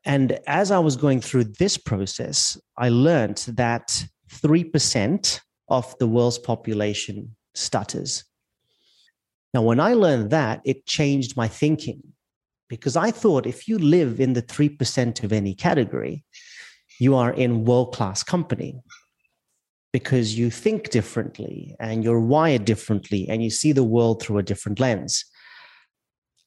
And 0.05 0.39
as 0.47 0.69
I 0.71 0.79
was 0.79 0.95
going 0.95 1.21
through 1.21 1.45
this 1.45 1.77
process, 1.77 2.59
I 2.77 2.89
learned 2.89 3.37
that 3.49 4.05
3% 4.31 5.39
of 5.69 5.97
the 5.97 6.07
world's 6.07 6.37
population 6.37 7.35
stutters. 7.55 8.25
Now, 9.53 9.61
when 9.61 9.79
I 9.79 9.93
learned 9.93 10.31
that, 10.31 10.61
it 10.65 10.85
changed 10.85 11.37
my 11.37 11.47
thinking 11.47 12.12
because 12.73 12.97
I 12.97 13.11
thought 13.11 13.45
if 13.45 13.67
you 13.67 13.77
live 13.77 14.19
in 14.19 14.33
the 14.33 14.41
3% 14.41 15.23
of 15.23 15.31
any 15.31 15.53
category, 15.53 16.23
you 16.99 17.15
are 17.15 17.31
in 17.31 17.65
world 17.65 17.93
class 17.93 18.23
company 18.23 18.81
because 19.91 20.35
you 20.35 20.49
think 20.49 20.89
differently 20.89 21.75
and 21.79 22.03
you're 22.03 22.19
wired 22.19 22.65
differently 22.65 23.27
and 23.29 23.43
you 23.43 23.51
see 23.51 23.73
the 23.73 23.83
world 23.83 24.23
through 24.23 24.39
a 24.39 24.43
different 24.43 24.79
lens, 24.79 25.23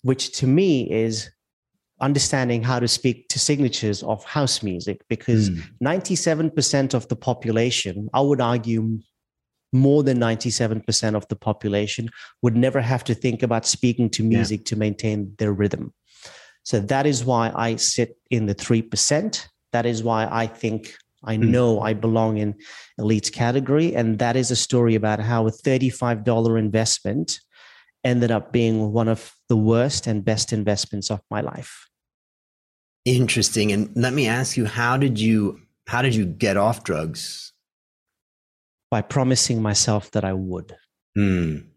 which 0.02 0.32
to 0.32 0.48
me 0.48 0.90
is 0.90 1.30
understanding 2.00 2.60
how 2.60 2.80
to 2.80 2.88
speak 2.88 3.28
to 3.28 3.38
signatures 3.38 4.02
of 4.02 4.24
house 4.24 4.64
music 4.64 5.02
because 5.08 5.50
mm. 5.50 5.62
97% 5.80 6.92
of 6.92 7.06
the 7.06 7.14
population, 7.14 8.08
I 8.12 8.20
would 8.20 8.40
argue 8.40 8.98
more 9.72 10.02
than 10.02 10.18
97% 10.18 11.14
of 11.14 11.28
the 11.28 11.36
population 11.36 12.08
would 12.42 12.56
never 12.56 12.80
have 12.80 13.04
to 13.04 13.14
think 13.14 13.44
about 13.44 13.64
speaking 13.64 14.10
to 14.10 14.24
music 14.24 14.60
yeah. 14.60 14.64
to 14.70 14.76
maintain 14.76 15.34
their 15.38 15.52
rhythm. 15.52 15.94
So 16.66 16.80
that 16.80 17.06
is 17.06 17.24
why 17.24 17.52
I 17.54 17.76
sit 17.76 18.18
in 18.28 18.46
the 18.46 18.54
3%. 18.54 19.46
That 19.70 19.86
is 19.86 20.02
why 20.02 20.26
I 20.28 20.48
think 20.48 20.96
I 21.22 21.36
hmm. 21.36 21.52
know 21.52 21.80
I 21.80 21.94
belong 21.94 22.38
in 22.38 22.56
elite 22.98 23.30
category. 23.32 23.94
And 23.94 24.18
that 24.18 24.34
is 24.34 24.50
a 24.50 24.56
story 24.56 24.96
about 24.96 25.20
how 25.20 25.46
a 25.46 25.52
$35 25.52 26.58
investment 26.58 27.38
ended 28.02 28.32
up 28.32 28.52
being 28.52 28.92
one 28.92 29.06
of 29.06 29.32
the 29.48 29.56
worst 29.56 30.08
and 30.08 30.24
best 30.24 30.52
investments 30.52 31.08
of 31.08 31.20
my 31.30 31.40
life. 31.40 31.86
Interesting. 33.04 33.70
And 33.70 33.92
let 33.94 34.12
me 34.12 34.26
ask 34.26 34.56
you, 34.56 34.66
how 34.66 34.96
did 34.96 35.20
you 35.20 35.60
how 35.86 36.02
did 36.02 36.16
you 36.16 36.26
get 36.26 36.56
off 36.56 36.82
drugs? 36.82 37.52
By 38.90 39.02
promising 39.02 39.62
myself 39.62 40.10
that 40.12 40.24
I 40.24 40.32
would. 40.32 40.74
Mm. 41.16 41.68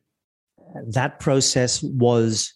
That 0.88 1.20
process 1.20 1.84
was 1.84 2.54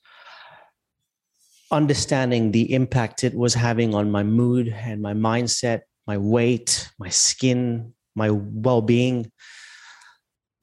understanding 1.73 2.51
the 2.51 2.73
impact 2.73 3.23
it 3.23 3.33
was 3.33 3.53
having 3.53 3.93
on 3.93 4.11
my 4.11 4.23
mood 4.23 4.67
and 4.69 5.01
my 5.01 5.13
mindset 5.13 5.81
my 6.07 6.17
weight, 6.17 6.89
my 6.99 7.09
skin, 7.09 7.93
my 8.15 8.29
well 8.31 8.81
being. 8.81 9.31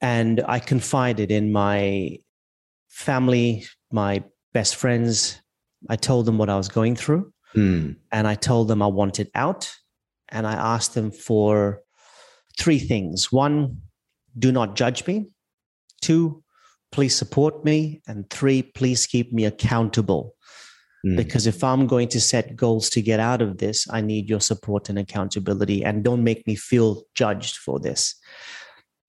And 0.01 0.43
I 0.47 0.59
confided 0.59 1.31
in 1.31 1.51
my 1.51 2.17
family, 2.89 3.65
my 3.91 4.23
best 4.53 4.75
friends. 4.75 5.39
I 5.89 5.95
told 5.95 6.25
them 6.25 6.37
what 6.37 6.49
I 6.49 6.57
was 6.57 6.69
going 6.69 6.95
through. 6.95 7.31
Mm. 7.55 7.97
And 8.11 8.27
I 8.27 8.35
told 8.35 8.67
them 8.67 8.81
I 8.81 8.87
wanted 8.87 9.29
out. 9.35 9.71
And 10.29 10.47
I 10.47 10.53
asked 10.53 10.93
them 10.93 11.11
for 11.11 11.81
three 12.57 12.79
things 12.79 13.31
one, 13.31 13.81
do 14.37 14.51
not 14.51 14.75
judge 14.75 15.05
me. 15.07 15.29
Two, 16.01 16.43
please 16.91 17.15
support 17.15 17.65
me. 17.65 18.01
And 18.07 18.29
three, 18.29 18.61
please 18.61 19.05
keep 19.05 19.33
me 19.33 19.45
accountable 19.45 20.35
Mm. 21.05 21.17
Because 21.17 21.47
if 21.47 21.63
I'm 21.63 21.87
going 21.87 22.07
to 22.09 22.21
set 22.21 22.55
goals 22.55 22.89
to 22.91 23.01
get 23.01 23.19
out 23.19 23.41
of 23.41 23.57
this, 23.57 23.87
I 23.89 24.01
need 24.01 24.29
your 24.29 24.39
support 24.39 24.89
and 24.89 24.99
accountability. 24.99 25.83
And 25.83 26.03
don't 26.03 26.23
make 26.23 26.45
me 26.45 26.55
feel 26.55 27.03
judged 27.15 27.57
for 27.57 27.79
this. 27.79 28.15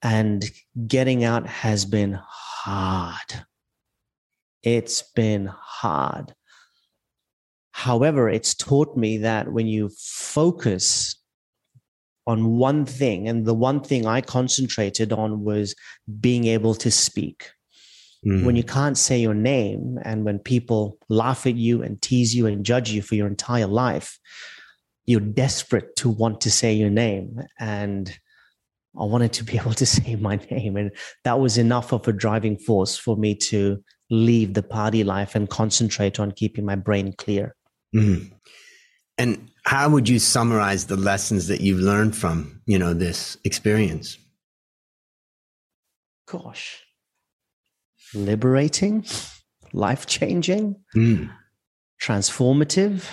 And 0.02 0.50
getting 0.86 1.22
out 1.24 1.46
has 1.46 1.84
been 1.84 2.18
hard. 2.26 3.44
It's 4.62 5.02
been 5.14 5.46
hard. 5.46 6.34
However, 7.72 8.28
it's 8.28 8.54
taught 8.54 8.96
me 8.96 9.18
that 9.18 9.52
when 9.52 9.66
you 9.66 9.90
focus 9.98 11.16
on 12.26 12.56
one 12.56 12.84
thing, 12.86 13.28
and 13.28 13.44
the 13.44 13.54
one 13.54 13.80
thing 13.80 14.06
I 14.06 14.20
concentrated 14.20 15.12
on 15.12 15.42
was 15.42 15.74
being 16.20 16.46
able 16.46 16.74
to 16.76 16.90
speak 16.90 17.50
Mm. 18.26 18.44
When 18.44 18.56
you 18.56 18.62
can't 18.62 18.96
say 18.96 19.18
your 19.18 19.34
name 19.34 19.98
and 20.04 20.24
when 20.24 20.38
people 20.38 20.98
laugh 21.08 21.46
at 21.46 21.56
you 21.56 21.82
and 21.82 22.00
tease 22.00 22.34
you 22.34 22.46
and 22.46 22.64
judge 22.64 22.90
you 22.90 23.02
for 23.02 23.16
your 23.16 23.26
entire 23.26 23.66
life, 23.66 24.18
you're 25.06 25.20
desperate 25.20 25.96
to 25.96 26.08
want 26.08 26.40
to 26.42 26.50
say 26.50 26.72
your 26.72 26.90
name. 26.90 27.40
And 27.58 28.16
I 28.98 29.04
wanted 29.04 29.32
to 29.34 29.44
be 29.44 29.56
able 29.58 29.74
to 29.74 29.86
say 29.86 30.14
my 30.16 30.36
name. 30.50 30.76
And 30.76 30.92
that 31.24 31.40
was 31.40 31.58
enough 31.58 31.92
of 31.92 32.06
a 32.06 32.12
driving 32.12 32.56
force 32.56 32.96
for 32.96 33.16
me 33.16 33.34
to 33.34 33.82
leave 34.10 34.54
the 34.54 34.62
party 34.62 35.02
life 35.02 35.34
and 35.34 35.48
concentrate 35.48 36.20
on 36.20 36.30
keeping 36.32 36.64
my 36.64 36.76
brain 36.76 37.14
clear. 37.16 37.56
Mm-hmm. 37.94 38.34
And 39.18 39.50
how 39.64 39.88
would 39.90 40.08
you 40.08 40.18
summarize 40.18 40.86
the 40.86 40.96
lessons 40.96 41.48
that 41.48 41.60
you've 41.60 41.80
learned 41.80 42.16
from, 42.16 42.60
you 42.66 42.78
know, 42.78 42.94
this 42.94 43.36
experience? 43.44 44.16
Gosh. 46.26 46.82
Liberating, 48.14 49.04
life 49.72 50.06
changing, 50.06 50.76
mm. 50.94 51.30
transformative. 52.00 53.04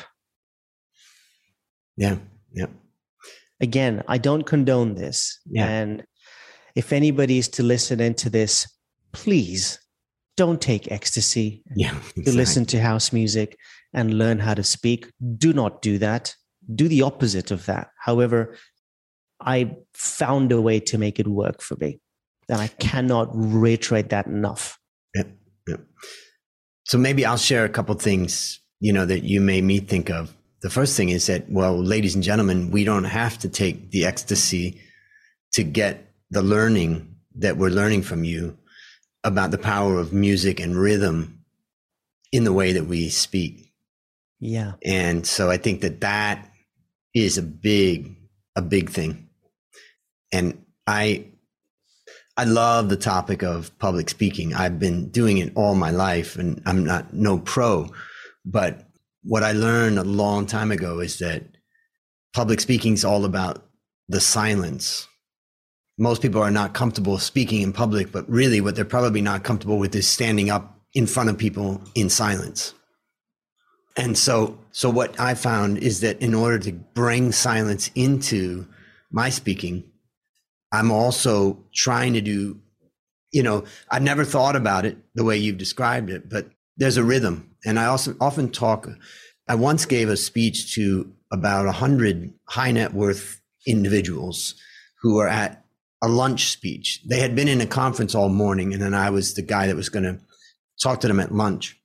Yeah. 1.96 2.18
Yeah. 2.54 2.68
Again, 3.62 4.04
I 4.08 4.18
don't 4.18 4.44
condone 4.44 4.96
this. 4.96 5.40
Yeah. 5.50 5.68
And 5.68 6.04
if 6.76 6.94
anybody 6.94 7.38
is 7.38 7.50
to 7.50 7.64
listen 7.64 8.00
into 8.00 8.30
this, 8.30 8.68
please 9.12 9.80
don't 10.38 10.62
take 10.62 10.90
ecstasy 10.90 11.62
yeah, 11.76 11.92
exactly. 11.98 12.24
to 12.26 12.32
listen 12.32 12.66
to 12.68 12.80
house 12.80 13.12
music 13.12 13.58
and 13.94 14.14
learn 14.14 14.40
how 14.40 14.54
to 14.54 14.64
speak. 14.64 15.12
Do 15.38 15.52
not 15.52 15.82
do 15.82 15.98
that. 15.98 16.34
Do 16.74 16.88
the 16.88 17.02
opposite 17.02 17.52
of 17.52 17.66
that. 17.66 17.90
However, 18.00 18.56
I 19.42 19.76
found 19.94 20.54
a 20.54 20.62
way 20.62 20.80
to 20.82 20.98
make 20.98 21.20
it 21.20 21.28
work 21.28 21.62
for 21.62 21.76
me. 21.80 22.00
And 22.48 22.62
I 22.62 22.68
cannot 22.68 23.30
reiterate 23.34 24.10
that 24.10 24.28
enough. 24.28 24.79
Yeah, 25.16 25.24
yeah. 25.68 25.78
So 26.86 26.98
maybe 26.98 27.26
I'll 27.26 27.38
share 27.38 27.66
a 27.66 27.70
couple 27.70 27.96
things, 27.96 28.60
you 28.80 28.94
know, 28.94 29.06
that 29.06 29.24
you 29.24 29.42
made 29.42 29.64
me 29.64 29.80
think 29.80 30.10
of. 30.10 30.36
The 30.62 30.70
first 30.70 30.98
thing 30.98 31.10
is 31.10 31.28
that, 31.28 31.50
well, 31.50 31.78
ladies 31.82 32.16
and 32.16 32.24
gentlemen, 32.24 32.72
we 32.72 32.84
don't 32.84 33.06
have 33.06 33.38
to 33.40 33.50
take 33.50 33.92
the 33.92 34.06
ecstasy 34.06 34.82
to 35.54 35.64
get 35.64 36.14
the 36.32 36.42
learning 36.42 37.16
that 37.36 37.58
we're 37.58 37.70
learning 37.70 38.02
from 38.02 38.24
you 38.24 38.58
about 39.24 39.52
the 39.52 39.58
power 39.58 40.00
of 40.00 40.14
music 40.14 40.60
and 40.60 40.76
rhythm 40.76 41.44
in 42.32 42.44
the 42.44 42.54
way 42.54 42.74
that 42.74 42.86
we 42.86 43.10
speak. 43.10 43.74
Yeah. 44.40 44.74
And 44.84 45.26
so 45.26 45.50
I 45.50 45.58
think 45.58 45.82
that 45.82 46.02
that 46.02 46.50
is 47.14 47.38
a 47.38 47.44
big, 47.44 48.16
a 48.56 48.62
big 48.62 48.90
thing. 48.90 49.30
And 50.32 50.66
I, 50.86 51.26
I 52.40 52.46
love 52.46 52.90
the 52.90 52.98
topic 52.98 53.44
of 53.44 53.78
public 53.80 54.10
speaking. 54.10 54.54
I've 54.54 54.80
been 54.80 55.10
doing 55.10 55.38
it 55.40 55.52
all 55.56 55.76
my 55.76 55.92
life 55.92 56.38
and 56.38 56.62
I'm 56.66 56.86
not 56.86 57.14
no 57.14 57.40
pro, 57.40 57.90
but 58.46 58.88
what 59.24 59.44
I 59.44 59.52
learned 59.52 60.00
a 60.00 60.04
long 60.04 60.46
time 60.46 60.72
ago 60.72 61.00
is 61.00 61.20
that 61.20 61.44
public 62.34 62.60
speaking 62.60 62.94
is 62.94 63.04
all 63.04 63.26
about 63.26 63.66
the 64.08 64.22
silence 64.22 65.10
most 66.00 66.22
people 66.22 66.42
are 66.42 66.50
not 66.50 66.74
comfortable 66.74 67.18
speaking 67.18 67.62
in 67.62 67.74
public, 67.74 68.12
but 68.12 68.28
really 68.30 68.62
what 68.62 68.76
they're 68.76 68.86
probably 68.86 69.22
not 69.22 69.44
comfortable 69.44 69.78
with 69.78 69.94
is 69.94 70.08
standing 70.08 70.50
up 70.50 70.80
in 70.94 71.06
front 71.06 71.30
of 71.30 71.38
people 71.38 71.82
in 71.94 72.10
silence. 72.10 72.74
And 73.98 74.18
so, 74.18 74.58
so 74.72 74.90
what 74.90 75.20
I 75.20 75.34
found 75.34 75.80
is 75.80 76.00
that 76.00 76.22
in 76.22 76.34
order 76.34 76.58
to 76.60 76.72
bring 76.72 77.34
silence 77.34 77.92
into 77.96 78.66
my 79.12 79.30
speaking, 79.30 79.89
I'm 80.72 80.92
also 80.92 81.64
trying 81.74 82.14
to 82.14 82.22
do, 82.22 82.60
you 83.32 83.44
know, 83.44 83.64
I've 83.90 84.04
never 84.04 84.24
thought 84.24 84.56
about 84.56 84.86
it 84.86 84.98
the 85.16 85.24
way 85.24 85.38
you've 85.38 85.58
described 85.58 86.10
it, 86.10 86.30
but 86.30 86.50
there's 86.78 86.98
a 86.98 87.04
rhythm. 87.04 87.56
And 87.66 87.80
I 87.80 87.86
also 87.86 88.16
often 88.22 88.50
talk, 88.50 88.88
I 89.48 89.56
once 89.56 89.86
gave 89.86 90.10
a 90.10 90.18
speech 90.18 90.76
to 90.76 91.12
about 91.32 91.66
a 91.66 91.72
hundred 91.72 92.34
high 92.48 92.72
net 92.72 92.94
worth 92.94 93.42
individuals 93.66 94.56
who 95.02 95.20
are 95.20 95.28
at 95.28 95.64
a 96.02 96.08
lunch 96.08 96.50
speech. 96.50 97.02
They 97.08 97.20
had 97.20 97.36
been 97.36 97.48
in 97.48 97.62
a 97.62 97.66
conference 97.66 98.16
all 98.16 98.30
morning, 98.30 98.74
and 98.74 98.82
then 98.82 98.94
I 98.94 99.10
was 99.10 99.34
the 99.34 99.42
guy 99.42 99.68
that 99.68 99.76
was 99.76 99.90
going 99.90 100.04
to 100.04 100.20
talk 100.82 101.02
to 101.02 101.08
them 101.08 101.20
at 101.20 101.34
lunch. 101.34 101.78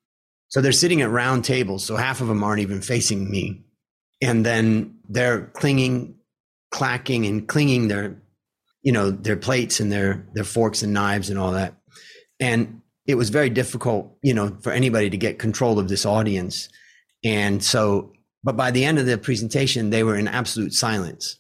So 0.49 0.61
they're 0.61 0.73
sitting 0.73 1.03
at 1.03 1.11
round 1.11 1.45
tables, 1.45 1.85
so 1.85 1.97
half 1.97 2.21
of 2.21 2.29
them 2.29 2.45
aren't 2.45 2.61
even 2.61 2.81
facing 2.81 3.29
me. 3.29 3.65
And 4.23 4.47
then 4.47 4.99
they're 5.09 5.47
clinging, 5.47 6.15
clacking, 6.71 7.27
and 7.27 7.49
clinging 7.49 7.89
their, 7.89 8.23
you 8.85 8.93
know, 8.93 9.11
their 9.11 9.37
plates 9.37 9.81
and 9.81 9.91
their 9.91 10.25
their 10.35 10.45
forks 10.45 10.83
and 10.83 10.93
knives 10.93 11.31
and 11.31 11.39
all 11.39 11.53
that. 11.53 11.75
And 12.39 12.83
it 13.07 13.17
was 13.17 13.31
very 13.31 13.51
difficult, 13.51 14.17
you 14.23 14.35
know, 14.35 14.57
for 14.61 14.71
anybody 14.71 15.11
to 15.11 15.17
get 15.17 15.39
control 15.39 15.79
of 15.79 15.89
this 15.89 16.07
audience. 16.07 16.69
And 17.25 17.65
so, 17.65 18.13
but 18.45 18.57
by 18.57 18.71
the 18.71 18.85
end 18.85 18.99
of 18.99 19.07
the 19.07 19.19
presentation, 19.19 19.91
they 19.91 20.05
were 20.05 20.17
in 20.17 20.29
absolute 20.29 20.75
silence. 20.75 21.39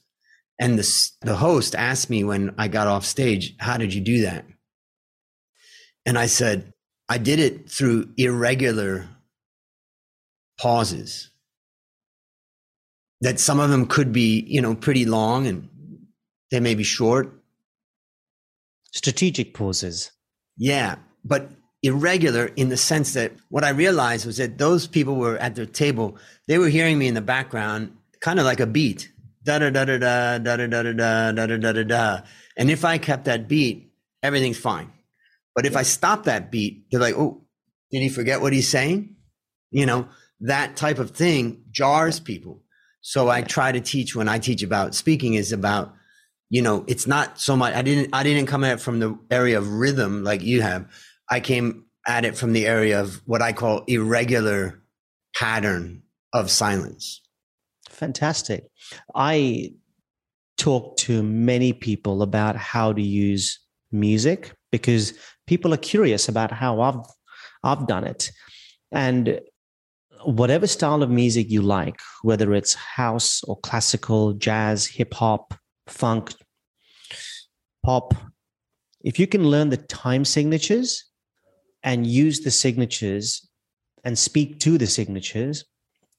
And 0.58 0.78
the, 0.78 1.10
the 1.22 1.36
host 1.36 1.74
asked 1.74 2.10
me 2.10 2.24
when 2.24 2.54
I 2.58 2.68
got 2.68 2.86
off 2.86 3.04
stage, 3.04 3.54
How 3.58 3.76
did 3.76 3.92
you 3.92 4.00
do 4.00 4.22
that? 4.22 4.46
And 6.06 6.18
I 6.18 6.26
said, 6.26 6.72
I 7.08 7.18
did 7.18 7.38
it 7.38 7.70
through 7.70 8.10
irregular 8.16 9.08
pauses. 10.58 11.30
That 13.20 13.40
some 13.40 13.58
of 13.58 13.70
them 13.70 13.86
could 13.86 14.12
be, 14.12 14.44
you 14.46 14.60
know, 14.60 14.74
pretty 14.74 15.06
long 15.06 15.46
and 15.46 15.68
they 16.54 16.60
may 16.60 16.76
be 16.76 16.84
short. 16.84 17.32
Strategic 18.92 19.54
pauses. 19.54 20.12
Yeah. 20.56 20.94
But 21.24 21.50
irregular 21.82 22.46
in 22.54 22.68
the 22.68 22.76
sense 22.76 23.14
that 23.14 23.32
what 23.48 23.64
I 23.64 23.70
realized 23.70 24.24
was 24.24 24.36
that 24.36 24.56
those 24.56 24.86
people 24.86 25.16
were 25.16 25.36
at 25.38 25.56
their 25.56 25.66
table, 25.66 26.16
they 26.46 26.58
were 26.58 26.68
hearing 26.68 26.96
me 26.96 27.08
in 27.08 27.14
the 27.14 27.20
background, 27.20 27.96
kind 28.20 28.38
of 28.38 28.44
like 28.44 28.60
a 28.60 28.66
beat 28.66 29.10
da 29.42 29.58
da 29.58 29.70
da 29.70 29.84
da 29.84 29.98
da 29.98 30.38
da 30.38 30.56
da 30.56 30.66
da 30.68 30.82
da 30.82 31.32
da 31.32 31.46
da 31.46 31.56
da 31.56 31.72
da 31.72 31.82
da. 31.82 32.20
And 32.56 32.70
if 32.70 32.84
I 32.84 32.98
kept 32.98 33.24
that 33.24 33.48
beat, 33.48 33.92
everything's 34.22 34.56
fine. 34.58 34.92
But 35.56 35.66
if 35.66 35.76
I 35.76 35.82
stop 35.82 36.22
that 36.24 36.52
beat, 36.52 36.86
they're 36.90 37.00
like, 37.00 37.16
oh, 37.16 37.42
did 37.90 38.00
he 38.00 38.08
forget 38.08 38.40
what 38.40 38.52
he's 38.52 38.68
saying? 38.68 39.16
You 39.72 39.86
know, 39.86 40.08
that 40.40 40.76
type 40.76 41.00
of 41.00 41.10
thing 41.10 41.64
jars 41.72 42.20
people. 42.20 42.62
So 43.00 43.28
I 43.28 43.42
try 43.42 43.72
to 43.72 43.80
teach 43.80 44.14
when 44.14 44.28
I 44.28 44.38
teach 44.38 44.62
about 44.62 44.94
speaking 44.94 45.34
is 45.34 45.50
about, 45.50 45.92
you 46.50 46.62
know, 46.62 46.84
it's 46.86 47.06
not 47.06 47.40
so 47.40 47.56
much 47.56 47.74
I 47.74 47.82
didn't 47.82 48.10
I 48.12 48.22
didn't 48.22 48.46
come 48.46 48.64
at 48.64 48.74
it 48.74 48.80
from 48.80 49.00
the 49.00 49.18
area 49.30 49.58
of 49.58 49.68
rhythm 49.68 50.24
like 50.24 50.42
you 50.42 50.62
have. 50.62 50.86
I 51.30 51.40
came 51.40 51.84
at 52.06 52.24
it 52.24 52.36
from 52.36 52.52
the 52.52 52.66
area 52.66 53.00
of 53.00 53.22
what 53.26 53.42
I 53.42 53.52
call 53.52 53.82
irregular 53.86 54.82
pattern 55.34 56.02
of 56.32 56.50
silence. 56.50 57.22
Fantastic. 57.88 58.64
I 59.14 59.72
talk 60.58 60.96
to 60.98 61.22
many 61.22 61.72
people 61.72 62.22
about 62.22 62.56
how 62.56 62.92
to 62.92 63.02
use 63.02 63.58
music 63.90 64.52
because 64.70 65.14
people 65.46 65.72
are 65.72 65.78
curious 65.78 66.28
about 66.28 66.50
how 66.50 66.80
I've 66.80 67.04
I've 67.62 67.86
done 67.86 68.04
it. 68.04 68.30
And 68.92 69.40
whatever 70.24 70.66
style 70.66 71.02
of 71.02 71.10
music 71.10 71.50
you 71.50 71.62
like, 71.62 71.98
whether 72.22 72.54
it's 72.54 72.74
house 72.74 73.42
or 73.44 73.58
classical, 73.60 74.34
jazz, 74.34 74.86
hip 74.86 75.14
hop, 75.14 75.54
funk, 75.86 76.34
pop, 77.84 78.14
if 79.04 79.18
you 79.18 79.26
can 79.26 79.44
learn 79.44 79.68
the 79.68 79.76
time 79.76 80.24
signatures 80.24 81.04
and 81.82 82.06
use 82.06 82.40
the 82.40 82.50
signatures 82.50 83.46
and 84.02 84.18
speak 84.18 84.58
to 84.60 84.78
the 84.78 84.86
signatures, 84.86 85.64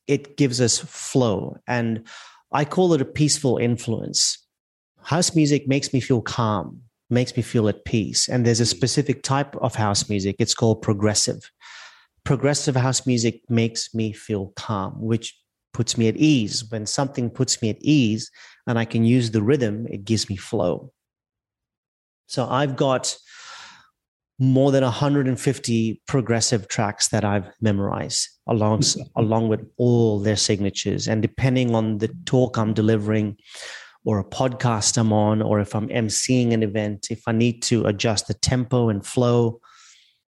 it 0.08 0.38
gives 0.38 0.62
us 0.62 0.78
flow. 0.78 1.58
And 1.68 2.08
I 2.52 2.64
call 2.64 2.94
it 2.94 3.02
a 3.02 3.06
peaceful 3.06 3.58
influence. 3.58 4.38
House 5.02 5.36
music 5.36 5.68
makes 5.68 5.94
me 5.94 6.00
feel 6.00 6.22
calm, 6.22 6.82
makes 7.10 7.36
me 7.36 7.42
feel 7.42 7.68
at 7.68 7.86
peace. 7.86 8.30
And 8.30 8.46
there's 8.46 8.62
a 8.62 8.66
mm. 8.66 8.76
specific 8.76 9.24
type 9.24 9.56
of 9.58 9.76
house 9.76 10.08
music, 10.08 10.36
it's 10.40 10.56
called 10.56 10.82
progressive. 10.84 11.52
Progressive 12.24 12.76
house 12.76 13.06
music 13.06 13.42
makes 13.50 13.94
me 13.94 14.14
feel 14.14 14.54
calm, 14.56 14.94
which 15.00 15.36
puts 15.74 15.98
me 15.98 16.08
at 16.08 16.18
ease. 16.18 16.64
When 16.70 16.86
something 16.86 17.30
puts 17.30 17.62
me 17.62 17.70
at 17.70 17.82
ease 17.82 18.32
and 18.68 18.80
I 18.80 18.86
can 18.86 19.04
use 19.04 19.32
the 19.32 19.44
rhythm, 19.44 19.88
it 19.88 20.06
gives 20.06 20.30
me 20.30 20.36
flow. 20.36 20.92
So 22.28 22.48
I've 22.48 22.76
got 22.76 23.16
more 24.40 24.72
than 24.72 24.84
150 24.84 26.02
progressive 26.08 26.68
tracks 26.68 27.08
that 27.10 27.24
I've 27.24 27.50
memorized 27.62 28.30
along 28.48 28.84
along 29.16 29.48
with 29.48 29.62
all 29.78 30.20
their 30.20 30.36
signatures 30.36 31.08
and 31.08 31.22
depending 31.22 31.74
on 31.74 32.00
the 32.00 32.10
talk 32.26 32.58
I'm 32.58 32.74
delivering 32.74 33.38
or 34.04 34.20
a 34.20 34.26
podcast 34.26 34.98
I'm 34.98 35.14
on 35.14 35.42
or 35.42 35.62
if 35.62 35.74
I'm 35.74 35.88
emceeing 35.88 36.52
an 36.52 36.64
event 36.64 37.08
if 37.10 37.22
I 37.28 37.32
need 37.32 37.62
to 37.64 37.86
adjust 37.86 38.28
the 38.28 38.34
tempo 38.34 38.90
and 38.90 39.06
flow 39.06 39.62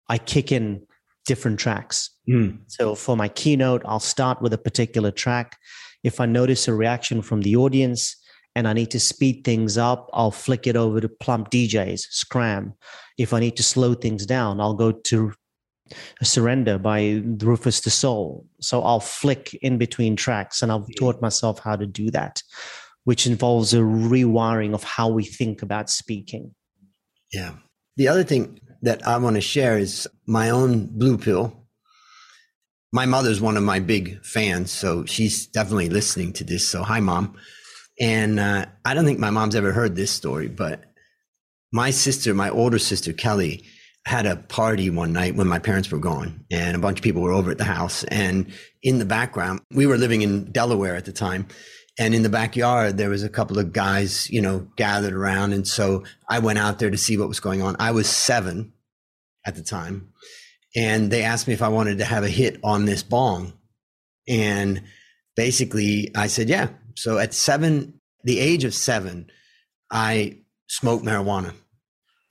I 0.08 0.18
kick 0.18 0.52
in 0.52 0.82
different 1.24 1.58
tracks 1.58 2.10
mm. 2.28 2.58
so 2.66 2.94
for 2.94 3.16
my 3.16 3.28
keynote 3.28 3.82
I'll 3.86 4.00
start 4.00 4.42
with 4.42 4.52
a 4.52 4.58
particular 4.58 5.12
track 5.12 5.56
if 6.02 6.20
I 6.20 6.26
notice 6.26 6.68
a 6.68 6.74
reaction 6.74 7.22
from 7.22 7.40
the 7.40 7.56
audience 7.56 8.16
and 8.54 8.68
I 8.68 8.72
need 8.72 8.90
to 8.92 9.00
speed 9.00 9.44
things 9.44 9.76
up, 9.76 10.08
I'll 10.12 10.30
flick 10.30 10.66
it 10.66 10.76
over 10.76 11.00
to 11.00 11.08
Plump 11.08 11.50
DJs, 11.50 12.00
Scram. 12.10 12.74
If 13.18 13.32
I 13.32 13.40
need 13.40 13.56
to 13.56 13.62
slow 13.62 13.94
things 13.94 14.26
down, 14.26 14.60
I'll 14.60 14.74
go 14.74 14.92
to 14.92 15.32
Surrender 16.22 16.78
by 16.78 17.22
Rufus 17.40 17.80
Du 17.80 17.90
Sol. 17.90 18.46
So 18.60 18.82
I'll 18.82 19.00
flick 19.00 19.54
in 19.54 19.76
between 19.78 20.16
tracks 20.16 20.62
and 20.62 20.72
I've 20.72 20.86
taught 20.96 21.20
myself 21.20 21.58
how 21.58 21.76
to 21.76 21.86
do 21.86 22.10
that, 22.12 22.42
which 23.04 23.26
involves 23.26 23.74
a 23.74 23.78
rewiring 23.78 24.74
of 24.74 24.84
how 24.84 25.08
we 25.08 25.24
think 25.24 25.62
about 25.62 25.90
speaking. 25.90 26.54
Yeah. 27.32 27.54
The 27.96 28.08
other 28.08 28.24
thing 28.24 28.60
that 28.82 29.06
I 29.06 29.18
want 29.18 29.34
to 29.36 29.40
share 29.40 29.78
is 29.78 30.08
my 30.26 30.50
own 30.50 30.86
blue 30.86 31.18
pill. 31.18 31.66
My 32.92 33.06
mother's 33.06 33.40
one 33.40 33.56
of 33.56 33.62
my 33.64 33.80
big 33.80 34.24
fans, 34.24 34.70
so 34.70 35.04
she's 35.04 35.46
definitely 35.46 35.88
listening 35.88 36.32
to 36.34 36.44
this. 36.44 36.68
So, 36.68 36.84
hi, 36.84 37.00
mom. 37.00 37.36
And 38.00 38.40
uh, 38.40 38.66
I 38.84 38.94
don't 38.94 39.04
think 39.04 39.18
my 39.18 39.30
mom's 39.30 39.54
ever 39.54 39.72
heard 39.72 39.96
this 39.96 40.10
story, 40.10 40.48
but 40.48 40.84
my 41.72 41.90
sister, 41.90 42.34
my 42.34 42.50
older 42.50 42.78
sister, 42.78 43.12
Kelly, 43.12 43.64
had 44.06 44.26
a 44.26 44.36
party 44.36 44.90
one 44.90 45.12
night 45.12 45.34
when 45.34 45.48
my 45.48 45.58
parents 45.58 45.90
were 45.90 45.98
gone 45.98 46.44
and 46.50 46.76
a 46.76 46.78
bunch 46.78 46.98
of 46.98 47.02
people 47.02 47.22
were 47.22 47.32
over 47.32 47.50
at 47.50 47.58
the 47.58 47.64
house. 47.64 48.04
And 48.04 48.52
in 48.82 48.98
the 48.98 49.04
background, 49.04 49.60
we 49.72 49.86
were 49.86 49.96
living 49.96 50.22
in 50.22 50.52
Delaware 50.52 50.94
at 50.94 51.06
the 51.06 51.12
time. 51.12 51.46
And 51.98 52.14
in 52.14 52.22
the 52.22 52.28
backyard, 52.28 52.98
there 52.98 53.08
was 53.08 53.22
a 53.22 53.28
couple 53.28 53.58
of 53.58 53.72
guys, 53.72 54.28
you 54.28 54.42
know, 54.42 54.66
gathered 54.76 55.14
around. 55.14 55.52
And 55.52 55.66
so 55.66 56.04
I 56.28 56.40
went 56.40 56.58
out 56.58 56.80
there 56.80 56.90
to 56.90 56.98
see 56.98 57.16
what 57.16 57.28
was 57.28 57.40
going 57.40 57.62
on. 57.62 57.76
I 57.78 57.92
was 57.92 58.08
seven 58.08 58.72
at 59.46 59.54
the 59.54 59.62
time. 59.62 60.12
And 60.76 61.10
they 61.10 61.22
asked 61.22 61.46
me 61.46 61.54
if 61.54 61.62
I 61.62 61.68
wanted 61.68 61.98
to 61.98 62.04
have 62.04 62.24
a 62.24 62.28
hit 62.28 62.58
on 62.64 62.84
this 62.84 63.02
bong. 63.02 63.52
And 64.28 64.82
basically 65.36 66.10
I 66.16 66.26
said, 66.26 66.48
yeah. 66.48 66.68
So 66.96 67.18
at 67.18 67.34
seven, 67.34 68.00
the 68.22 68.38
age 68.38 68.64
of 68.64 68.74
seven, 68.74 69.30
I 69.90 70.38
smoked 70.68 71.04
marijuana. 71.04 71.54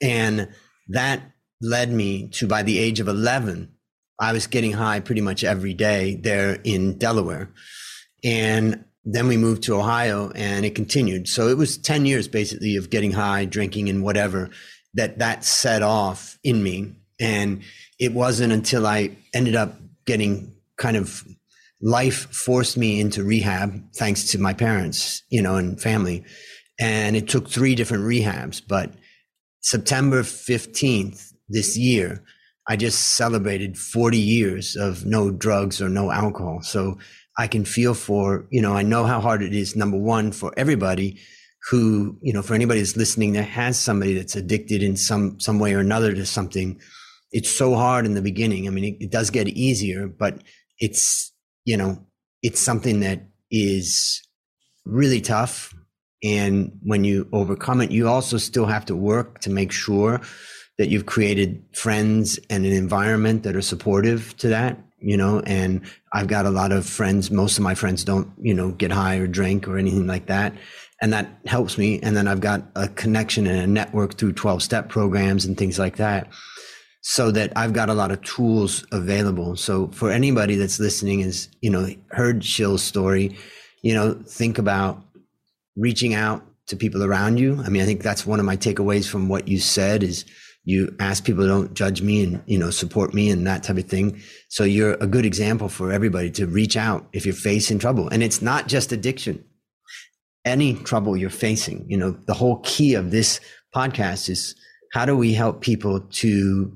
And 0.02 0.48
that 0.88 1.22
led 1.60 1.90
me 1.90 2.28
to 2.28 2.46
by 2.46 2.62
the 2.62 2.78
age 2.78 3.00
of 3.00 3.08
11, 3.08 3.72
I 4.20 4.32
was 4.32 4.46
getting 4.46 4.72
high 4.72 5.00
pretty 5.00 5.20
much 5.20 5.44
every 5.44 5.74
day 5.74 6.16
there 6.16 6.60
in 6.64 6.98
Delaware. 6.98 7.50
And 8.22 8.84
then 9.04 9.28
we 9.28 9.36
moved 9.36 9.62
to 9.64 9.76
Ohio 9.76 10.30
and 10.34 10.64
it 10.64 10.74
continued. 10.74 11.28
So 11.28 11.48
it 11.48 11.56
was 11.56 11.76
10 11.76 12.06
years 12.06 12.28
basically 12.28 12.76
of 12.76 12.90
getting 12.90 13.12
high, 13.12 13.44
drinking 13.44 13.88
and 13.88 14.02
whatever 14.02 14.50
that 14.94 15.18
that 15.18 15.44
set 15.44 15.82
off 15.82 16.38
in 16.42 16.62
me. 16.62 16.92
And 17.20 17.62
it 17.98 18.12
wasn't 18.12 18.52
until 18.52 18.86
I 18.86 19.16
ended 19.34 19.56
up 19.56 19.74
getting 20.06 20.54
kind 20.76 20.96
of 20.96 21.24
life 21.84 22.32
forced 22.34 22.78
me 22.78 22.98
into 22.98 23.22
rehab 23.22 23.78
thanks 23.94 24.30
to 24.32 24.38
my 24.38 24.54
parents, 24.54 25.22
you 25.28 25.42
know, 25.42 25.56
and 25.56 25.80
family. 25.80 26.24
And 26.80 27.14
it 27.14 27.28
took 27.28 27.48
three 27.48 27.74
different 27.74 28.04
rehabs, 28.04 28.62
but 28.66 28.94
September 29.60 30.22
15th, 30.22 31.32
this 31.50 31.76
year, 31.76 32.24
I 32.66 32.76
just 32.76 33.14
celebrated 33.14 33.76
40 33.76 34.16
years 34.16 34.76
of 34.76 35.04
no 35.04 35.30
drugs 35.30 35.82
or 35.82 35.90
no 35.90 36.10
alcohol. 36.10 36.62
So 36.62 36.98
I 37.36 37.46
can 37.46 37.66
feel 37.66 37.92
for, 37.92 38.46
you 38.50 38.62
know, 38.62 38.72
I 38.72 38.82
know 38.82 39.04
how 39.04 39.20
hard 39.20 39.42
it 39.42 39.52
is, 39.52 39.76
number 39.76 39.98
one, 39.98 40.32
for 40.32 40.54
everybody 40.56 41.20
who, 41.68 42.16
you 42.22 42.32
know, 42.32 42.40
for 42.40 42.54
anybody 42.54 42.80
that's 42.80 42.96
listening 42.96 43.34
that 43.34 43.42
has 43.42 43.78
somebody 43.78 44.14
that's 44.14 44.36
addicted 44.36 44.82
in 44.82 44.96
some, 44.96 45.38
some 45.38 45.58
way 45.58 45.74
or 45.74 45.80
another 45.80 46.14
to 46.14 46.24
something. 46.24 46.80
It's 47.30 47.50
so 47.50 47.74
hard 47.74 48.06
in 48.06 48.14
the 48.14 48.22
beginning. 48.22 48.66
I 48.66 48.70
mean, 48.70 48.84
it, 48.84 49.04
it 49.04 49.10
does 49.10 49.28
get 49.28 49.48
easier, 49.48 50.08
but 50.08 50.42
it's, 50.78 51.33
you 51.64 51.76
know, 51.76 52.04
it's 52.42 52.60
something 52.60 53.00
that 53.00 53.22
is 53.50 54.22
really 54.84 55.20
tough. 55.20 55.74
And 56.22 56.78
when 56.82 57.04
you 57.04 57.28
overcome 57.32 57.80
it, 57.80 57.90
you 57.90 58.08
also 58.08 58.38
still 58.38 58.66
have 58.66 58.86
to 58.86 58.96
work 58.96 59.40
to 59.40 59.50
make 59.50 59.72
sure 59.72 60.20
that 60.78 60.88
you've 60.88 61.06
created 61.06 61.64
friends 61.72 62.38
and 62.50 62.66
an 62.66 62.72
environment 62.72 63.42
that 63.44 63.54
are 63.56 63.62
supportive 63.62 64.36
to 64.38 64.48
that 64.48 64.78
you 65.04 65.16
know? 65.16 65.40
And 65.40 65.82
i've 66.12 66.26
got 66.26 66.46
a 66.46 66.50
lot 66.50 66.72
of 66.72 66.86
friends 66.86 67.30
most 67.30 67.58
of 67.58 67.64
my 67.64 67.74
friends 67.74 68.02
don't 68.02 68.30
you 68.40 68.54
know 68.54 68.72
get 68.72 68.90
high 68.90 69.16
or 69.16 69.26
drink 69.26 69.68
or 69.68 69.78
anything 69.78 70.06
like 70.06 70.26
that. 70.26 70.54
And 71.00 71.12
that 71.12 71.28
helps 71.44 71.76
me. 71.76 72.00
And 72.00 72.16
then 72.16 72.26
i've 72.26 72.40
got 72.40 72.64
a 72.74 72.88
connection 72.88 73.46
and 73.46 73.60
a 73.60 73.66
network 73.66 74.14
through 74.14 74.32
12 74.32 74.62
step 74.62 74.88
programs 74.88 75.44
and 75.44 75.56
things 75.56 75.78
like 75.78 75.96
that 75.96 76.28
so 77.06 77.30
that 77.30 77.52
i've 77.54 77.74
got 77.74 77.90
a 77.90 77.94
lot 77.94 78.10
of 78.10 78.20
tools 78.22 78.82
available. 78.90 79.56
So 79.56 79.88
for 79.88 80.10
anybody 80.10 80.56
that's 80.56 80.80
listening 80.80 81.20
is 81.20 81.48
you 81.60 81.70
know 81.70 81.86
heard 82.10 82.42
Shil's 82.42 82.82
story 82.82 83.36
you 83.82 83.94
know 83.94 84.14
think 84.26 84.56
about 84.56 85.02
reaching 85.76 86.14
out 86.14 86.42
to 86.68 86.76
people 86.76 87.04
around 87.04 87.38
you. 87.38 87.62
I 87.62 87.68
mean 87.68 87.82
i 87.82 87.84
think 87.84 88.02
that's 88.02 88.26
one 88.26 88.40
of 88.40 88.46
my 88.46 88.56
takeaways 88.56 89.06
from 89.06 89.28
what 89.28 89.48
you 89.48 89.58
said 89.58 90.02
is 90.02 90.24
you 90.64 90.96
ask 90.98 91.24
people 91.24 91.46
don't 91.46 91.74
judge 91.74 92.00
me 92.00 92.24
and 92.24 92.42
you 92.46 92.58
know 92.58 92.70
support 92.70 93.12
me 93.12 93.28
and 93.28 93.46
that 93.46 93.62
type 93.62 93.76
of 93.76 93.84
thing. 93.84 94.18
So 94.48 94.64
you're 94.64 94.94
a 94.94 95.06
good 95.06 95.26
example 95.26 95.68
for 95.68 95.92
everybody 95.92 96.30
to 96.30 96.46
reach 96.46 96.74
out 96.74 97.06
if 97.12 97.26
you're 97.26 97.34
facing 97.34 97.78
trouble. 97.78 98.08
And 98.08 98.22
it's 98.22 98.40
not 98.40 98.66
just 98.66 98.92
addiction. 98.92 99.44
Any 100.46 100.72
trouble 100.72 101.18
you're 101.18 101.28
facing 101.28 101.84
you 101.86 101.98
know 101.98 102.12
the 102.12 102.32
whole 102.32 102.60
key 102.64 102.94
of 102.94 103.10
this 103.10 103.40
podcast 103.76 104.30
is 104.30 104.54
how 104.94 105.04
do 105.04 105.14
we 105.14 105.34
help 105.34 105.60
people 105.60 106.00
to 106.00 106.72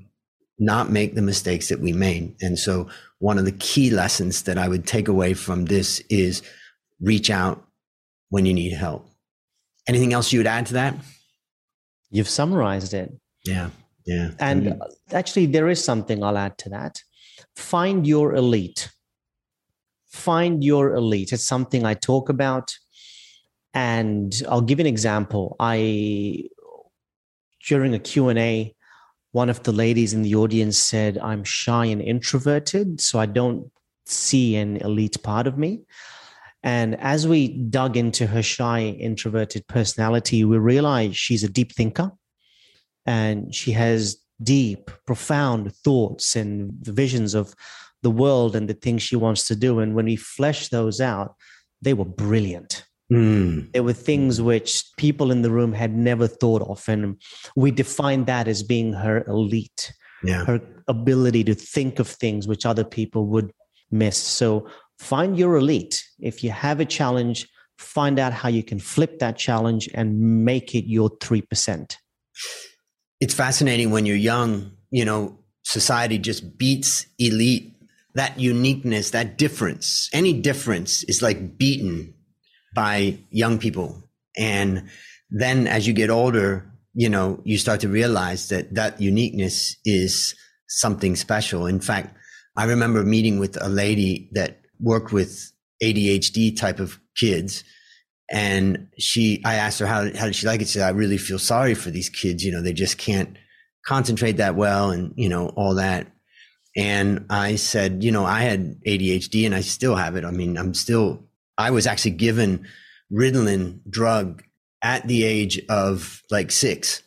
not 0.59 0.91
make 0.91 1.15
the 1.15 1.23
mistakes 1.23 1.69
that 1.69 1.81
we 1.81 1.93
made 1.93 2.35
and 2.41 2.59
so 2.59 2.89
one 3.19 3.39
of 3.39 3.45
the 3.45 3.53
key 3.53 3.91
lessons 3.91 4.43
that 4.43 4.59
i 4.59 4.69
would 4.69 4.87
take 4.87 5.09
away 5.09 5.35
from 5.35 5.67
this 5.67 6.01
is 6.11 6.43
reach 7.01 7.31
out 7.31 7.65
when 8.31 8.45
you 8.45 8.55
need 8.55 8.73
help 8.73 9.09
anything 9.87 10.13
else 10.13 10.33
you 10.33 10.39
would 10.39 10.47
add 10.47 10.67
to 10.67 10.75
that 10.75 10.95
you've 12.11 12.29
summarized 12.29 12.93
it 12.95 13.13
yeah. 13.49 13.71
Yeah. 14.07 14.31
And 14.39 14.67
mm-hmm. 14.67 15.17
actually, 15.17 15.47
there 15.47 15.69
is 15.69 15.83
something 15.83 16.23
I'll 16.23 16.39
add 16.39 16.57
to 16.59 16.71
that. 16.71 17.03
Find 17.57 18.07
your 18.07 18.35
elite. 18.35 18.91
Find 20.11 20.65
your 20.65 20.95
elite. 20.95 21.33
It's 21.33 21.45
something 21.45 21.85
I 21.85 21.95
talk 21.95 22.29
about. 22.29 22.75
And 23.75 24.33
I'll 24.49 24.63
give 24.63 24.81
an 24.81 24.87
example. 24.87 25.57
I, 25.61 26.45
during 27.67 27.95
a 27.95 27.99
Q&A, 27.99 28.75
one 29.39 29.49
of 29.49 29.63
the 29.63 29.71
ladies 29.71 30.15
in 30.15 30.23
the 30.23 30.35
audience 30.35 30.77
said, 30.77 31.17
I'm 31.19 31.45
shy 31.45 31.85
and 31.85 32.03
introverted, 32.03 33.01
so 33.01 33.21
I 33.21 33.27
don't 33.27 33.71
see 34.05 34.57
an 34.57 34.79
elite 34.79 35.23
part 35.23 35.47
of 35.47 35.57
me. 35.57 35.83
And 36.65 36.97
as 36.97 37.29
we 37.29 37.47
dug 37.47 37.97
into 37.97 38.27
her 38.27 38.43
shy, 38.43 38.81
introverted 38.81 39.69
personality, 39.69 40.43
we 40.43 40.59
realized 40.59 41.15
she's 41.15 41.45
a 41.45 41.49
deep 41.49 41.73
thinker 41.73 42.11
and 43.07 43.55
she 43.55 43.71
has 43.71 44.17
deep, 44.43 44.91
profound 45.07 45.73
thoughts 45.85 46.35
and 46.35 46.73
visions 46.83 47.35
of 47.35 47.55
the 48.03 48.11
world 48.11 48.57
and 48.57 48.67
the 48.69 48.75
things 48.75 49.03
she 49.03 49.15
wants 49.15 49.47
to 49.47 49.55
do. 49.55 49.79
And 49.79 49.95
when 49.95 50.07
we 50.07 50.17
flesh 50.17 50.67
those 50.71 51.01
out, 51.01 51.37
they 51.81 51.95
were 51.95 52.05
brilliant. 52.27 52.88
Mm. 53.13 53.73
There 53.73 53.83
were 53.83 53.93
things 53.93 54.41
which 54.41 54.85
people 54.97 55.31
in 55.31 55.43
the 55.43 55.51
room 55.51 55.73
had 55.73 55.95
never 55.95 56.27
thought 56.27 56.63
of. 56.63 56.87
And 56.89 57.21
we 57.57 57.71
defined 57.71 58.27
that 58.27 58.49
as 58.49 58.63
being 58.63 58.93
her 58.93 59.25
elite, 59.27 59.93
yeah. 60.23 60.45
her 60.45 60.61
ability 60.89 61.45
to 61.45 61.55
think 61.55 61.99
of 61.99 62.07
things 62.07 62.47
which 62.47 62.67
other 62.67 62.85
people 62.85 63.27
would 63.27 63.51
miss. 63.91 64.19
So 64.19 64.69
find 64.99 65.39
your 65.39 65.57
elite. 65.57 66.05
If 66.21 66.45
you 66.45 66.51
have 66.51 66.81
a 66.81 66.85
challenge, 66.85 67.49
find 67.79 68.19
out 68.19 68.33
how 68.33 68.49
you 68.49 68.63
can 68.63 68.79
flip 68.79 69.21
that 69.21 69.39
challenge 69.39 69.89
and 69.95 70.45
make 70.45 70.75
it 70.75 70.85
your 70.85 71.11
3% 71.11 71.97
it's 73.21 73.35
fascinating 73.35 73.91
when 73.91 74.07
you're 74.07 74.17
young, 74.17 74.73
you 74.91 75.05
know, 75.05 75.39
society 75.65 76.19
just 76.19 76.59
beats 76.59 77.07
elite. 77.19 77.75
That 78.15 78.39
uniqueness, 78.41 79.11
that 79.11 79.39
difference, 79.39 80.09
any 80.13 80.33
difference 80.33 81.05
is 81.05 81.23
like 81.23 81.57
beaten 81.57 82.15
by 82.79 83.19
young 83.31 83.59
people. 83.59 84.05
And 84.37 84.89
then 85.31 85.67
as 85.67 85.89
you 85.89 85.93
get 85.93 86.11
older, 86.11 86.65
you 86.95 87.09
know, 87.09 87.41
you 87.43 87.59
start 87.59 87.81
to 87.81 87.89
realize 87.89 88.51
that 88.51 88.73
that 88.77 89.01
uniqueness 89.01 89.77
is 89.85 90.37
something 90.69 91.17
special. 91.17 91.67
In 91.67 91.81
fact, 91.81 92.17
I 92.57 92.67
remember 92.67 93.03
meeting 93.03 93.41
with 93.41 93.61
a 93.61 93.69
lady 93.69 94.31
that 94.35 94.61
worked 94.79 95.11
with 95.13 95.51
ADHD 95.83 96.57
type 96.57 96.79
of 96.79 97.01
kids 97.17 97.65
and 98.31 98.87
she, 98.97 99.43
I 99.45 99.55
asked 99.57 99.81
her 99.81 99.87
how, 99.87 100.05
how 100.15 100.27
did 100.27 100.37
she 100.37 100.47
like 100.47 100.61
it? 100.61 100.69
She 100.69 100.79
said, 100.79 100.87
I 100.87 100.91
really 100.91 101.19
feel 101.19 101.41
sorry 101.41 101.75
for 101.75 101.91
these 101.91 102.09
kids. 102.09 102.45
You 102.45 102.53
know, 102.53 102.63
they 102.63 102.73
just 102.73 102.97
can't 102.97 103.37
concentrate 103.87 104.37
that 104.37 104.55
well 104.55 104.93
and, 104.93 105.15
you 105.17 105.29
know, 105.29 105.49
all 105.57 105.75
that. 105.75 106.07
And 106.77 107.27
I 107.29 107.57
said, 107.57 108.05
you 108.05 108.13
know, 108.13 108.25
I 108.25 108.43
had 108.43 108.81
ADHD 108.85 109.47
and 109.47 109.55
I 109.55 109.63
still 109.63 109.97
have 109.97 110.15
it. 110.15 110.25
I 110.25 110.31
mean, 110.31 110.57
I'm 110.57 110.75
still, 110.75 111.28
I 111.59 111.71
was 111.71 111.87
actually 111.87 112.13
given 112.13 112.67
Ritalin 113.13 113.81
drug 113.91 114.45
at 114.81 115.07
the 115.09 115.25
age 115.25 115.61
of 115.69 116.23
like 116.31 116.51
six. 116.51 117.03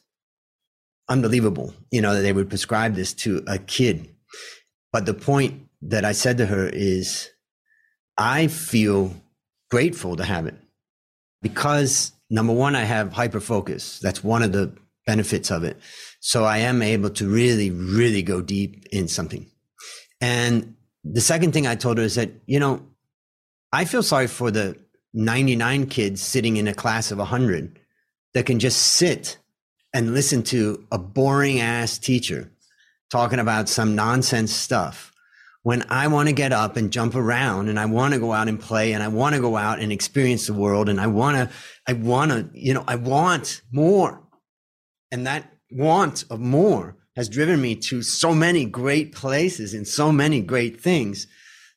Unbelievable, 1.10 1.74
you 1.90 2.02
know, 2.02 2.14
that 2.14 2.22
they 2.22 2.34
would 2.34 2.50
prescribe 2.50 2.96
this 2.96 3.14
to 3.14 3.44
a 3.48 3.58
kid. 3.58 4.14
But 4.94 5.06
the 5.06 5.14
point 5.14 5.68
that 5.82 6.06
I 6.06 6.12
said 6.12 6.38
to 6.38 6.46
her 6.46 6.70
is, 6.72 7.30
I 8.18 8.48
feel 8.48 9.16
grateful 9.70 10.16
to 10.18 10.24
have 10.24 10.46
it 10.46 10.56
because 11.42 12.12
number 12.30 12.54
one, 12.54 12.76
I 12.76 12.84
have 12.84 13.14
hyper 13.14 13.40
focus. 13.40 14.00
That's 14.00 14.24
one 14.24 14.44
of 14.44 14.52
the 14.52 14.76
benefits 15.06 15.50
of 15.50 15.64
it. 15.64 15.78
So 16.20 16.44
I 16.44 16.60
am 16.60 16.82
able 16.82 17.10
to 17.12 17.28
really, 17.28 17.72
really 17.72 18.22
go 18.22 18.42
deep 18.42 18.86
in 18.92 19.08
something. 19.08 19.50
And 20.22 20.76
the 21.04 21.22
second 21.22 21.52
thing 21.52 21.68
I 21.68 21.76
told 21.76 21.98
her 21.98 22.04
is 22.04 22.16
that, 22.16 22.30
you 22.46 22.60
know, 22.60 22.86
I 23.72 23.86
feel 23.86 24.04
sorry 24.04 24.28
for 24.28 24.52
the 24.52 24.78
99 25.14 25.88
kids 25.88 26.22
sitting 26.22 26.58
in 26.58 26.68
a 26.68 26.74
class 26.74 27.12
of 27.12 27.18
100 27.18 27.80
that 28.34 28.46
can 28.46 28.60
just 28.60 28.82
sit 28.82 29.38
and 29.94 30.14
listen 30.14 30.44
to 30.44 30.86
a 30.92 30.98
boring 30.98 31.60
ass 31.60 31.98
teacher 31.98 32.52
talking 33.10 33.40
about 33.40 33.68
some 33.68 33.96
nonsense 33.96 34.54
stuff 34.54 35.12
when 35.64 35.84
I 35.90 36.08
want 36.08 36.28
to 36.28 36.34
get 36.34 36.54
up 36.54 36.76
and 36.76 36.92
jump 36.92 37.16
around 37.16 37.70
and 37.70 37.80
I 37.80 37.86
want 37.86 38.14
to 38.14 38.20
go 38.20 38.34
out 38.34 38.48
and 38.48 38.60
play 38.60 38.94
and 38.94 39.04
I 39.04 39.08
want 39.10 39.36
to 39.36 39.42
go 39.42 39.58
out 39.58 39.80
and 39.80 39.92
experience 39.92 40.48
the 40.48 40.54
world 40.54 40.90
and 40.90 41.00
I 41.00 41.08
want 41.08 41.38
to, 41.38 41.56
I 41.88 41.94
want 41.94 42.32
to, 42.32 42.50
you 42.54 42.74
know, 42.74 42.84
I 42.88 42.96
want 42.96 43.62
more. 43.72 44.24
And 45.12 45.28
that 45.28 45.52
want 45.72 46.26
of 46.30 46.40
more 46.40 46.98
has 47.16 47.30
driven 47.30 47.62
me 47.62 47.76
to 47.76 48.02
so 48.02 48.34
many 48.34 48.66
great 48.66 49.14
places 49.14 49.74
and 49.74 49.88
so 49.88 50.12
many 50.12 50.42
great 50.42 50.82
things. 50.82 51.28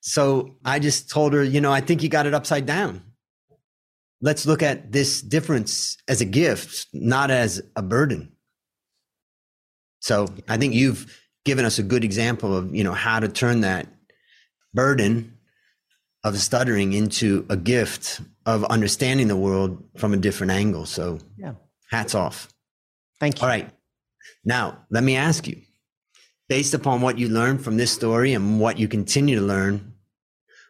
So 0.07 0.57
I 0.67 0.81
just 0.81 1.09
told 1.09 1.33
her, 1.33 1.43
you 1.43 1.63
know, 1.63 1.73
I 1.73 1.81
think 1.81 2.03
you 2.03 2.11
got 2.11 2.27
it 2.27 2.35
upside 2.35 2.67
down. 2.67 3.01
Let's 4.21 4.45
look 4.45 4.63
at 4.63 4.93
this 4.93 5.23
difference 5.23 5.97
as 6.07 6.21
a 6.21 6.27
gift, 6.27 6.89
not 6.93 7.31
as 7.31 7.63
a 7.75 7.83
burden. 7.83 8.33
So 10.01 10.29
I 10.47 10.59
think 10.59 10.75
you've 10.75 11.19
given 11.47 11.65
us 11.65 11.79
a 11.79 11.83
good 11.83 12.05
example 12.05 12.55
of, 12.55 12.75
you 12.75 12.85
know, 12.85 12.93
how 12.93 13.19
to 13.19 13.29
turn 13.29 13.63
that 13.63 13.87
burden 14.75 15.39
of 16.23 16.39
stuttering 16.39 16.93
into 16.93 17.47
a 17.49 17.57
gift 17.57 18.21
of 18.45 18.63
understanding 18.65 19.29
the 19.29 19.37
world 19.37 19.83
from 19.97 20.13
a 20.13 20.19
different 20.19 20.53
angle. 20.53 20.85
So 20.85 21.19
yeah. 21.39 21.55
hats 21.91 22.15
off. 22.15 22.53
Thank 23.21 23.39
you. 23.39 23.43
All 23.43 23.49
right. 23.49 23.71
Now, 24.45 24.85
let 24.91 25.03
me 25.03 25.17
ask 25.17 25.49
you 25.49 25.63
based 26.51 26.75
upon 26.75 27.01
what 27.01 27.19
you 27.19 27.31
learned 27.31 27.65
from 27.65 27.79
this 27.79 27.91
story 27.91 28.35
and 28.35 28.61
what 28.61 28.79
you 28.79 28.87
continue 28.87 29.37
to 29.37 29.43
learn, 29.43 29.94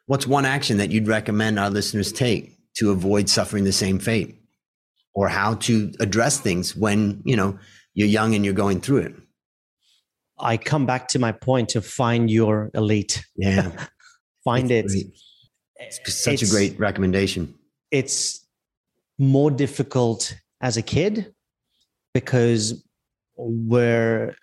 what's 0.07 0.27
one 0.27 0.45
action 0.45 0.79
that 0.79 0.91
you'd 0.91 1.09
recommend 1.09 1.59
our 1.59 1.71
listeners 1.71 2.13
take 2.13 2.57
to 2.77 2.91
avoid 2.91 3.29
suffering 3.29 3.65
the 3.65 3.73
same 3.73 3.99
fate? 3.99 4.41
Or 5.15 5.29
how 5.29 5.55
to 5.55 5.93
address 6.01 6.41
things 6.41 6.75
when, 6.75 7.23
you 7.25 7.37
know, 7.37 7.59
you're 7.95 8.09
young 8.09 8.35
and 8.35 8.45
you're 8.45 8.55
going 8.55 8.81
through 8.81 8.99
it? 8.99 9.15
I 10.39 10.57
come 10.57 10.87
back 10.87 11.07
to 11.09 11.21
my 11.21 11.31
point 11.31 11.69
to 11.71 11.81
find 11.81 12.29
your 12.29 12.71
elite. 12.75 13.25
Yeah. 13.37 13.71
find 14.45 14.71
it's 14.71 14.95
it. 14.95 15.07
It's 15.77 16.23
such 16.23 16.43
it's, 16.43 16.51
a 16.51 16.55
great 16.55 16.79
recommendation. 16.79 17.55
It's 17.91 18.45
more 19.19 19.51
difficult 19.51 20.35
as 20.61 20.77
a 20.77 20.83
kid 20.83 21.33
because 22.13 22.85
we're 23.37 24.35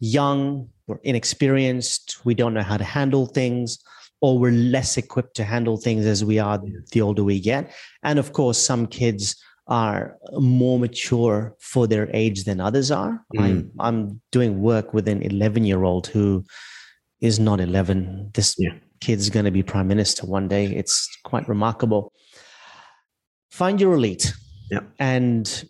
young, 0.00 0.68
we're 0.86 1.00
inexperienced, 1.02 2.24
we 2.24 2.34
don't 2.34 2.54
know 2.54 2.62
how 2.62 2.76
to 2.76 2.84
handle 2.84 3.26
things, 3.26 3.78
or 4.24 4.38
we're 4.38 4.50
less 4.50 4.96
equipped 4.96 5.36
to 5.36 5.44
handle 5.44 5.76
things 5.76 6.06
as 6.06 6.24
we 6.24 6.38
are 6.38 6.58
the 6.92 7.02
older 7.02 7.22
we 7.22 7.38
get. 7.38 7.70
And 8.02 8.18
of 8.18 8.32
course, 8.32 8.56
some 8.56 8.86
kids 8.86 9.36
are 9.66 10.16
more 10.32 10.78
mature 10.78 11.54
for 11.60 11.86
their 11.86 12.08
age 12.14 12.44
than 12.44 12.58
others 12.58 12.90
are. 12.90 13.22
Mm. 13.36 13.44
I'm, 13.44 13.70
I'm 13.80 14.20
doing 14.32 14.62
work 14.62 14.94
with 14.94 15.08
an 15.08 15.20
11 15.20 15.64
year 15.64 15.84
old 15.84 16.06
who 16.06 16.42
is 17.20 17.38
not 17.38 17.60
11. 17.60 18.30
This 18.32 18.54
yeah. 18.56 18.70
kid's 19.00 19.28
going 19.28 19.44
to 19.44 19.50
be 19.50 19.62
prime 19.62 19.88
minister 19.88 20.24
one 20.24 20.48
day. 20.48 20.74
It's 20.74 21.06
quite 21.24 21.46
remarkable. 21.46 22.10
Find 23.50 23.78
your 23.78 23.92
elite 23.92 24.32
yeah. 24.70 24.80
and 24.98 25.68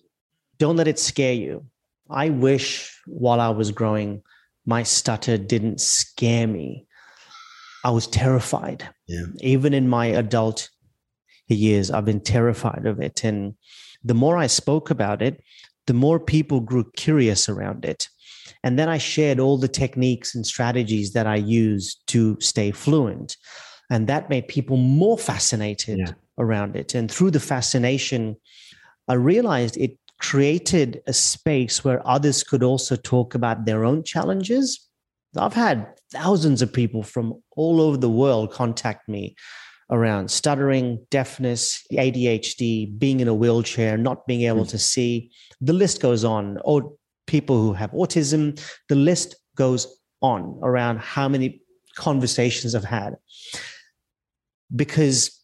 don't 0.58 0.76
let 0.76 0.86
it 0.86 1.00
scare 1.00 1.34
you. 1.34 1.66
I 2.08 2.28
wish 2.28 3.00
while 3.08 3.40
I 3.40 3.48
was 3.48 3.72
growing, 3.72 4.22
my 4.64 4.84
stutter 4.84 5.38
didn't 5.38 5.80
scare 5.80 6.46
me. 6.46 6.86
I 7.84 7.90
was 7.90 8.06
terrified. 8.06 8.88
Yeah. 9.06 9.26
Even 9.40 9.74
in 9.74 9.88
my 9.88 10.06
adult 10.06 10.70
years, 11.48 11.90
I've 11.90 12.06
been 12.06 12.20
terrified 12.20 12.86
of 12.86 13.00
it. 13.00 13.22
And 13.22 13.54
the 14.02 14.14
more 14.14 14.36
I 14.36 14.46
spoke 14.46 14.90
about 14.90 15.22
it, 15.22 15.42
the 15.86 15.94
more 15.94 16.18
people 16.18 16.60
grew 16.60 16.90
curious 16.96 17.48
around 17.48 17.84
it. 17.84 18.08
And 18.62 18.78
then 18.78 18.88
I 18.88 18.98
shared 18.98 19.38
all 19.38 19.58
the 19.58 19.68
techniques 19.68 20.34
and 20.34 20.46
strategies 20.46 21.12
that 21.12 21.26
I 21.26 21.36
use 21.36 21.96
to 22.06 22.38
stay 22.40 22.70
fluent. 22.70 23.36
And 23.90 24.06
that 24.06 24.30
made 24.30 24.48
people 24.48 24.78
more 24.78 25.18
fascinated 25.18 25.98
yeah. 25.98 26.12
around 26.38 26.76
it. 26.76 26.94
And 26.94 27.10
through 27.10 27.32
the 27.32 27.40
fascination, 27.40 28.36
I 29.08 29.14
realized 29.14 29.76
it 29.76 29.98
created 30.20 31.02
a 31.06 31.12
space 31.12 31.84
where 31.84 32.06
others 32.06 32.42
could 32.42 32.62
also 32.62 32.96
talk 32.96 33.34
about 33.34 33.66
their 33.66 33.84
own 33.84 34.02
challenges. 34.02 34.88
I've 35.36 35.54
had 35.54 35.86
thousands 36.12 36.62
of 36.62 36.72
people 36.72 37.02
from 37.02 37.34
all 37.56 37.80
over 37.80 37.96
the 37.96 38.10
world 38.10 38.52
contact 38.52 39.08
me 39.08 39.34
around 39.90 40.30
stuttering, 40.30 41.04
deafness, 41.10 41.84
ADHD, 41.92 42.98
being 42.98 43.20
in 43.20 43.28
a 43.28 43.34
wheelchair, 43.34 43.96
not 43.96 44.26
being 44.26 44.42
able 44.42 44.64
mm. 44.64 44.70
to 44.70 44.78
see. 44.78 45.30
The 45.60 45.72
list 45.72 46.00
goes 46.00 46.24
on. 46.24 46.58
Or 46.64 46.92
people 47.26 47.60
who 47.60 47.72
have 47.72 47.90
autism, 47.92 48.60
the 48.88 48.96
list 48.96 49.36
goes 49.56 49.86
on 50.20 50.58
around 50.62 51.00
how 51.00 51.28
many 51.28 51.60
conversations 51.96 52.74
I've 52.74 52.84
had. 52.84 53.16
Because 54.74 55.40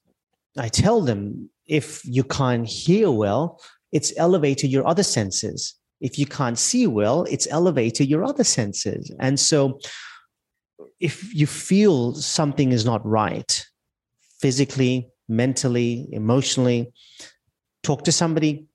I 0.59 0.69
tell 0.69 1.01
them 1.01 1.51
if 1.67 2.05
you 2.05 2.25
can't 2.25 2.67
hear 2.67 3.11
well, 3.11 3.61
it's 3.93 4.13
elevated 4.17 4.71
your 4.71 4.87
other 4.87 5.03
senses. 5.03 5.75
If 6.01 6.19
you 6.19 6.27
can't 6.27 6.59
see 6.59 6.87
well, 6.87 7.25
it's 7.25 7.47
elevated 7.51 8.09
your 8.09 8.25
other 8.25 8.45
senses. 8.45 9.11
And 9.21 9.39
so 9.39 9.81
if 10.99 11.35
you 11.35 11.47
feel 11.47 12.15
something 12.15 12.73
is 12.73 12.85
not 12.85 13.05
right, 13.05 13.67
physically, 14.41 15.11
mentally, 15.29 16.09
emotionally, 16.13 16.93
talk 17.83 18.05
to 18.05 18.13
somebody 18.13 18.67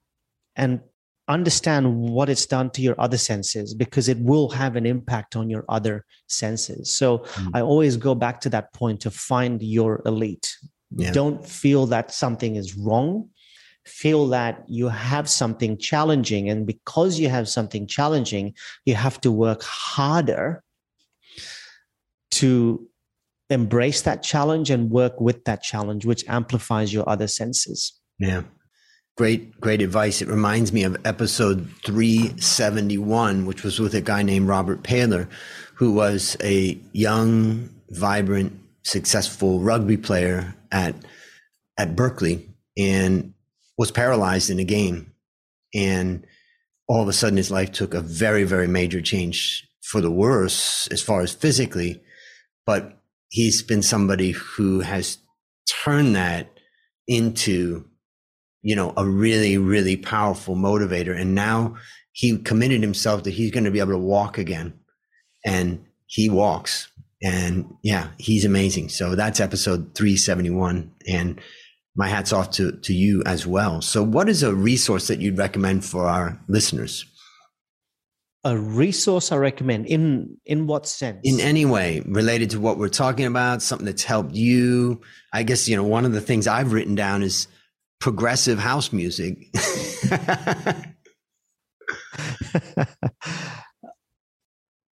and 0.56 0.80
understand 1.28 1.96
what 1.96 2.30
it's 2.30 2.46
done 2.46 2.70
to 2.70 2.82
your 2.82 3.00
other 3.00 3.18
senses 3.18 3.74
because 3.74 4.08
it 4.08 4.20
will 4.20 4.50
have 4.50 4.76
an 4.76 4.86
impact 4.86 5.36
on 5.36 5.50
your 5.50 5.66
other 5.70 6.06
senses. 6.28 6.92
So 6.92 7.20
mm. 7.20 7.52
I 7.54 7.62
always 7.62 7.98
go 7.98 8.14
back 8.14 8.40
to 8.42 8.50
that 8.50 8.74
point 8.74 9.02
to 9.02 9.12
find 9.12 9.62
your 9.62 10.02
elite. 10.06 10.56
Yeah. 10.92 11.12
Don't 11.12 11.46
feel 11.46 11.88
that 11.88 12.12
something 12.12 12.56
is 12.56 12.76
wrong. 12.76 13.30
Feel 13.86 14.28
that 14.30 14.64
you 14.68 14.90
have 14.90 15.30
something 15.30 15.78
challenging. 15.78 16.50
And 16.50 16.66
because 16.66 17.20
you 17.20 17.30
have 17.30 17.48
something 17.48 17.88
challenging, 17.88 18.54
you 18.86 18.96
have 18.96 19.22
to 19.22 19.32
work 19.32 19.62
harder 19.64 20.64
to 22.32 22.88
embrace 23.50 24.02
that 24.02 24.24
challenge 24.24 24.70
and 24.70 24.90
work 24.90 25.22
with 25.22 25.46
that 25.46 25.62
challenge, 25.62 26.06
which 26.06 26.28
amplifies 26.28 26.94
your 26.94 27.08
other 27.08 27.28
senses. 27.28 27.94
Yeah. 28.20 28.44
Great, 29.18 29.62
great 29.62 29.82
advice. 29.82 30.22
It 30.22 30.28
reminds 30.28 30.74
me 30.74 30.84
of 30.84 30.98
episode 31.06 31.70
371, 31.86 33.46
which 33.46 33.64
was 33.64 33.80
with 33.80 33.94
a 33.94 34.02
guy 34.02 34.24
named 34.24 34.50
Robert 34.50 34.84
Paylor, 34.84 35.30
who 35.76 35.94
was 35.94 36.36
a 36.44 36.78
young, 36.92 37.70
vibrant, 37.92 38.60
successful 38.84 39.62
rugby 39.62 39.96
player 39.96 40.54
at, 40.72 40.96
at 41.78 41.96
Berkeley 41.96 42.50
and 42.78 43.34
was 43.78 43.92
paralyzed 43.92 44.50
in 44.50 44.60
a 44.60 44.64
game. 44.64 45.14
And 45.74 46.26
all 46.88 47.02
of 47.02 47.08
a 47.08 47.14
sudden 47.14 47.38
his 47.38 47.52
life 47.52 47.72
took 47.72 47.94
a 47.94 48.02
very, 48.02 48.44
very 48.44 48.68
major 48.68 49.02
change 49.02 49.68
for 49.82 50.02
the 50.02 50.12
worse 50.12 50.88
as 50.88 51.02
far 51.02 51.22
as 51.22 51.34
physically. 51.34 52.02
But 52.66 52.98
he's 53.30 53.62
been 53.62 53.82
somebody 53.82 54.32
who 54.32 54.80
has 54.80 55.18
turned 55.84 56.16
that 56.16 56.50
into, 57.08 57.86
you 58.62 58.76
know, 58.76 58.94
a 58.98 59.06
really, 59.06 59.58
really 59.58 59.98
powerful 59.98 60.56
motivator. 60.56 61.20
And 61.20 61.36
now 61.36 61.76
he 62.12 62.38
committed 62.38 62.82
himself 62.82 63.24
that 63.24 63.32
he's 63.32 63.52
going 63.52 63.66
to 63.66 63.72
be 63.72 63.80
able 63.80 63.92
to 63.92 63.98
walk 63.98 64.38
again. 64.38 64.80
And 65.46 65.86
he 66.08 66.30
walks. 66.30 66.90
And 67.22 67.76
yeah, 67.84 68.10
he's 68.18 68.46
amazing. 68.46 68.90
So 68.90 69.16
that's 69.16 69.40
episode 69.40 69.94
371. 69.96 70.92
And 71.08 71.42
my 71.96 72.08
hat's 72.08 72.34
off 72.34 72.52
to, 72.52 72.74
to 72.74 72.94
you 72.94 73.24
as 73.26 73.48
well. 73.48 73.82
So, 73.82 74.04
what 74.04 74.30
is 74.30 74.44
a 74.44 74.54
resource 74.54 75.08
that 75.08 75.20
you'd 75.20 75.38
recommend 75.38 75.86
for 75.86 76.08
our 76.08 76.40
listeners? 76.48 77.06
a 78.46 78.56
resource 78.56 79.32
I 79.32 79.38
recommend 79.38 79.88
in 79.88 80.38
in 80.46 80.68
what 80.68 80.86
sense? 80.88 81.22
In 81.24 81.40
any 81.40 81.66
way 81.66 82.04
related 82.06 82.52
to 82.52 82.60
what 82.60 82.78
we're 82.78 82.90
talking 82.90 83.26
about, 83.26 83.64
something 83.64 83.88
that's 83.88 84.04
helped 84.04 84.36
you. 84.36 85.02
I 85.34 85.42
guess 85.42 85.68
you 85.68 85.76
know 85.76 85.84
one 85.84 86.06
of 86.06 86.14
the 86.14 86.22
things 86.22 86.48
I've 86.48 86.72
written 86.72 86.94
down 86.94 87.24
is 87.24 87.48
progressive 88.00 88.60
house 88.60 88.94
music. 88.94 89.48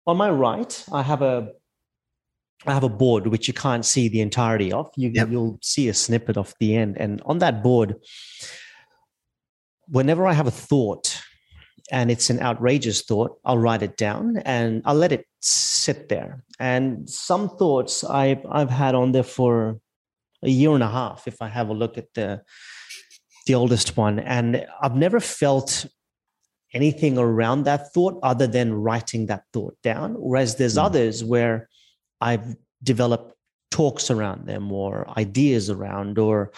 On 0.07 0.17
my 0.17 0.29
right, 0.29 0.85
I 0.91 1.03
have 1.03 1.21
a 1.21 1.49
I 2.65 2.73
have 2.73 2.83
a 2.83 2.89
board 2.89 3.27
which 3.27 3.47
you 3.47 3.53
can't 3.53 3.85
see 3.85 4.07
the 4.07 4.21
entirety 4.21 4.71
of. 4.71 4.91
You, 4.95 5.11
yep. 5.13 5.29
You'll 5.29 5.57
see 5.61 5.89
a 5.89 5.93
snippet 5.93 6.37
of 6.37 6.53
the 6.59 6.75
end, 6.75 6.97
and 6.99 7.21
on 7.25 7.39
that 7.39 7.63
board, 7.63 7.95
whenever 9.87 10.27
I 10.27 10.33
have 10.33 10.47
a 10.47 10.51
thought 10.51 11.21
and 11.91 12.09
it's 12.09 12.29
an 12.29 12.39
outrageous 12.39 13.01
thought, 13.01 13.37
I'll 13.43 13.57
write 13.57 13.83
it 13.83 13.97
down 13.97 14.37
and 14.45 14.81
I'll 14.85 14.95
let 14.95 15.11
it 15.11 15.25
sit 15.41 16.07
there. 16.07 16.43
And 16.57 17.09
some 17.09 17.49
thoughts 17.57 18.03
I've 18.03 18.45
I've 18.49 18.69
had 18.69 18.95
on 18.95 19.11
there 19.11 19.23
for 19.23 19.79
a 20.43 20.49
year 20.49 20.73
and 20.73 20.83
a 20.83 20.89
half. 20.89 21.27
If 21.27 21.41
I 21.41 21.49
have 21.49 21.69
a 21.69 21.73
look 21.73 21.97
at 21.97 22.13
the 22.13 22.41
the 23.47 23.55
oldest 23.55 23.97
one, 23.97 24.19
and 24.19 24.65
I've 24.81 24.95
never 24.95 25.19
felt 25.19 25.85
anything 26.73 27.17
around 27.17 27.63
that 27.63 27.93
thought 27.93 28.17
other 28.23 28.47
than 28.47 28.73
writing 28.73 29.25
that 29.25 29.43
thought 29.51 29.75
down. 29.83 30.13
Whereas 30.13 30.55
there's 30.55 30.77
mm. 30.77 30.85
others 30.85 31.23
where 31.23 31.67
I've 32.21 32.55
developed 32.83 33.33
talks 33.71 34.11
around 34.11 34.47
them 34.47 34.71
or 34.71 35.09
ideas 35.17 35.69
around, 35.69 36.17
or 36.19 36.51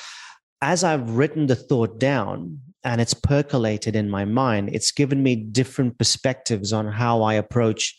as 0.62 0.84
I've 0.84 1.12
written 1.12 1.48
the 1.48 1.56
thought 1.56 2.00
down 2.00 2.60
and 2.84 3.00
it's 3.00 3.14
percolated 3.14 3.96
in 3.96 4.10
my 4.10 4.26
mind, 4.26 4.70
it's 4.74 4.92
given 4.92 5.24
me 5.24 5.36
different 5.36 5.98
perspectives 5.98 6.74
on 6.74 6.88
how 6.88 7.22
I 7.22 7.36
approach 7.36 7.96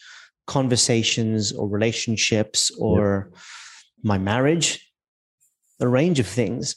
conversations 0.47 1.53
or 1.53 1.69
relationships 1.69 2.71
or 2.79 3.31
yep. 3.31 3.41
my 4.03 4.19
marriage, 4.19 4.93
a 5.81 5.89
range 5.89 6.21
of 6.21 6.27
things. 6.27 6.77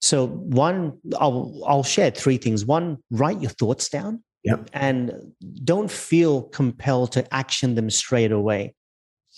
So 0.00 0.26
one, 0.26 0.98
I'll 1.18 1.62
I'll 1.66 1.82
share 1.82 2.10
three 2.10 2.38
things. 2.38 2.64
One, 2.64 2.98
write 3.10 3.40
your 3.40 3.50
thoughts 3.50 3.88
down. 3.88 4.22
Yep. 4.44 4.70
And 4.72 5.32
don't 5.64 5.90
feel 5.90 6.42
compelled 6.42 7.12
to 7.12 7.34
action 7.34 7.74
them 7.74 7.90
straight 7.90 8.32
away. 8.32 8.74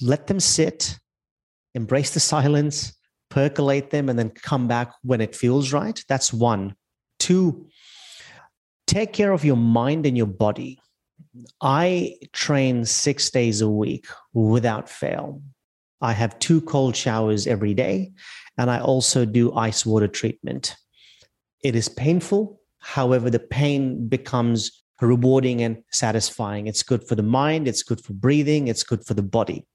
Let 0.01 0.27
them 0.27 0.41
sit, 0.41 0.99
embrace 1.75 2.11
the 2.15 2.21
silence, 2.21 2.95
percolate 3.29 3.91
them, 3.91 4.09
and 4.09 4.19
then 4.19 4.31
come 4.31 4.67
back 4.67 4.93
when 5.03 5.21
it 5.21 5.37
feels 5.37 5.73
right. 5.73 6.03
That's 6.09 6.33
one. 6.33 6.75
Two, 7.19 7.69
take 8.87 9.13
care 9.13 9.33
of 9.33 9.45
your 9.45 9.57
mind 9.57 10.07
and 10.07 10.17
your 10.17 10.27
body. 10.27 10.81
I 11.61 12.17
train 12.33 12.85
six 12.85 13.31
days 13.31 13.61
a 13.61 13.69
week 13.69 14.07
without 14.33 14.89
fail. 14.89 15.43
I 16.01 16.13
have 16.13 16.39
two 16.39 16.63
cold 16.63 16.97
showers 16.97 17.47
every 17.47 17.75
day, 17.75 18.13
and 18.57 18.71
I 18.71 18.81
also 18.81 19.25
do 19.25 19.55
ice 19.55 19.85
water 19.85 20.09
treatment. 20.09 20.77
It 21.63 21.77
is 21.77 21.89
painful. 21.89 22.61
However, 22.79 23.29
the 23.29 23.39
pain 23.39 24.09
becomes 24.09 24.83
rewarding 25.01 25.63
and 25.63 25.83
satisfying. 25.91 26.67
It's 26.67 26.83
good 26.83 27.07
for 27.07 27.15
the 27.15 27.23
mind, 27.23 27.69
it's 27.69 27.83
good 27.83 28.03
for 28.03 28.15
breathing, 28.15 28.69
it's 28.69 28.83
good 28.83 29.05
for 29.05 29.15
the 29.15 29.23
body. 29.23 29.67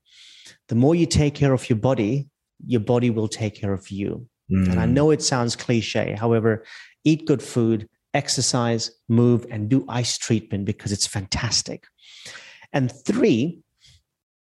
The 0.68 0.76
more 0.76 0.96
you 0.96 1.06
take 1.06 1.36
care 1.36 1.54
of 1.54 1.70
your 1.70 1.78
body, 1.78 2.28
your 2.66 2.82
body 2.82 3.10
will 3.10 3.28
take 3.28 3.56
care 3.56 3.74
of 3.74 3.90
you. 3.90 4.28
Mm. 4.52 4.72
And 4.72 4.80
I 4.80 4.86
mm. 4.86 4.92
know 4.92 5.12
it 5.12 5.22
sounds 5.22 5.56
cliche. 5.56 6.16
However, 6.18 6.64
eat 7.04 7.26
good 7.26 7.42
food, 7.42 7.88
exercise, 8.14 8.92
move, 9.08 9.46
and 9.50 9.70
do 9.70 9.86
ice 9.88 10.18
treatment 10.18 10.66
because 10.66 10.92
it's 10.92 11.08
fantastic. 11.08 11.86
And 12.74 12.92
three, 12.92 13.62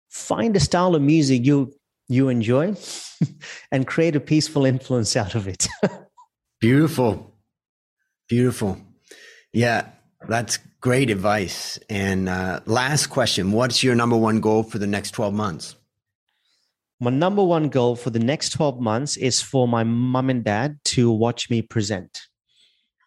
find 0.09 0.55
a 0.55 0.59
style 0.59 0.95
of 0.95 1.01
music 1.01 1.45
you 1.45 1.73
you 2.07 2.29
enjoy 2.29 2.75
and 3.71 3.87
create 3.87 4.15
a 4.15 4.19
peaceful 4.19 4.65
influence 4.65 5.15
out 5.15 5.35
of 5.35 5.47
it. 5.47 5.67
Beautiful. 6.59 7.35
Beautiful. 8.27 8.79
Yeah, 9.53 9.89
that's 10.27 10.59
great 10.81 11.09
advice. 11.09 11.79
And 11.89 12.29
uh, 12.29 12.59
last 12.65 13.07
question 13.07 13.51
What's 13.51 13.83
your 13.83 13.95
number 13.95 14.17
one 14.17 14.39
goal 14.39 14.63
for 14.63 14.79
the 14.79 14.87
next 14.87 15.11
12 15.11 15.33
months? 15.33 15.75
My 16.99 17.11
number 17.11 17.43
one 17.43 17.69
goal 17.69 17.95
for 17.95 18.09
the 18.09 18.19
next 18.19 18.51
12 18.51 18.79
months 18.79 19.17
is 19.17 19.41
for 19.41 19.67
my 19.67 19.83
mom 19.83 20.29
and 20.29 20.43
dad 20.43 20.79
to 20.85 21.11
watch 21.11 21.49
me 21.49 21.61
present. 21.61 22.21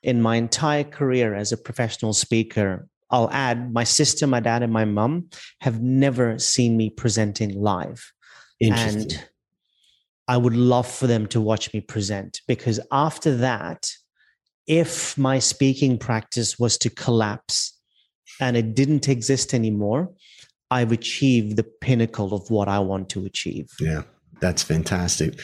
In 0.03 0.20
my 0.20 0.37
entire 0.37 0.85
career 0.85 1.35
as 1.35 1.53
a 1.53 1.57
professional 1.57 2.12
speaker, 2.12 2.87
I'll 3.11 3.31
add 3.31 3.72
my 3.72 3.85
sister, 3.85 4.27
my 4.27 4.40
dad, 4.40 4.62
and 4.62 4.72
my 4.72 4.85
mom 4.85 5.31
have 5.62 5.81
never 5.81 6.38
seen 6.38 6.77
me 6.77 6.90
presenting 6.90 7.59
live. 7.59 8.12
And 8.61 9.27
I 10.27 10.37
would 10.37 10.55
love 10.55 10.87
for 10.87 11.07
them 11.07 11.27
to 11.29 11.40
watch 11.40 11.72
me 11.72 11.81
present 11.81 12.42
because 12.46 12.81
after 12.92 13.37
that, 13.38 13.90
if 14.66 15.16
my 15.16 15.38
speaking 15.38 15.96
practice 15.96 16.59
was 16.59 16.77
to 16.79 16.90
collapse 16.90 17.79
and 18.38 18.55
it 18.55 18.74
didn't 18.74 19.09
exist 19.09 19.55
anymore, 19.55 20.12
I've 20.70 20.92
achieved 20.92 21.57
the 21.57 21.62
pinnacle 21.62 22.35
of 22.35 22.50
what 22.50 22.68
I 22.68 22.78
want 22.78 23.09
to 23.11 23.24
achieve. 23.24 23.68
Yeah, 23.81 24.02
that's 24.40 24.62
fantastic. 24.62 25.38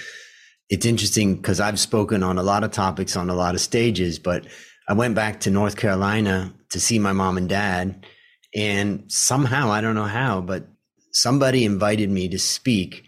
It's 0.68 0.86
interesting 0.86 1.36
because 1.36 1.60
I've 1.60 1.78
spoken 1.78 2.22
on 2.22 2.38
a 2.38 2.42
lot 2.42 2.64
of 2.64 2.70
topics 2.70 3.16
on 3.16 3.30
a 3.30 3.34
lot 3.34 3.54
of 3.54 3.60
stages, 3.60 4.18
but 4.18 4.46
I 4.88 4.92
went 4.92 5.14
back 5.14 5.40
to 5.40 5.50
North 5.50 5.76
Carolina 5.76 6.52
to 6.70 6.80
see 6.80 6.98
my 6.98 7.12
mom 7.12 7.36
and 7.36 7.48
dad. 7.48 8.06
And 8.54 9.10
somehow, 9.10 9.70
I 9.70 9.80
don't 9.80 9.94
know 9.94 10.04
how, 10.04 10.40
but 10.40 10.66
somebody 11.12 11.64
invited 11.64 12.10
me 12.10 12.28
to 12.28 12.38
speak 12.38 13.04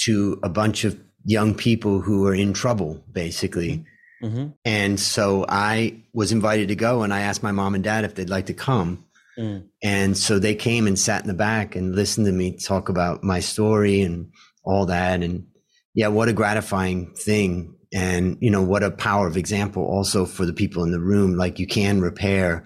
to 0.00 0.38
a 0.42 0.48
bunch 0.48 0.84
of 0.84 0.98
young 1.24 1.54
people 1.54 2.00
who 2.00 2.22
were 2.22 2.34
in 2.34 2.52
trouble, 2.52 3.02
basically. 3.10 3.84
Mm-hmm. 4.22 4.48
And 4.64 4.98
so 4.98 5.46
I 5.48 6.02
was 6.12 6.32
invited 6.32 6.68
to 6.68 6.76
go, 6.76 7.02
and 7.02 7.14
I 7.14 7.20
asked 7.20 7.42
my 7.42 7.52
mom 7.52 7.74
and 7.74 7.84
dad 7.84 8.04
if 8.04 8.14
they'd 8.14 8.30
like 8.30 8.46
to 8.46 8.54
come. 8.54 9.03
Mm. 9.38 9.68
And 9.82 10.16
so 10.16 10.38
they 10.38 10.54
came 10.54 10.86
and 10.86 10.98
sat 10.98 11.22
in 11.22 11.28
the 11.28 11.34
back 11.34 11.76
and 11.76 11.94
listened 11.94 12.26
to 12.26 12.32
me 12.32 12.56
talk 12.56 12.88
about 12.88 13.24
my 13.24 13.40
story 13.40 14.00
and 14.00 14.30
all 14.64 14.86
that. 14.86 15.22
And 15.22 15.46
yeah, 15.94 16.08
what 16.08 16.28
a 16.28 16.32
gratifying 16.32 17.14
thing. 17.14 17.74
And, 17.92 18.36
you 18.40 18.50
know, 18.50 18.62
what 18.62 18.82
a 18.82 18.90
power 18.90 19.26
of 19.26 19.36
example 19.36 19.84
also 19.84 20.26
for 20.26 20.46
the 20.46 20.52
people 20.52 20.82
in 20.84 20.90
the 20.90 21.00
room. 21.00 21.36
Like 21.36 21.58
you 21.58 21.66
can 21.66 22.00
repair 22.00 22.64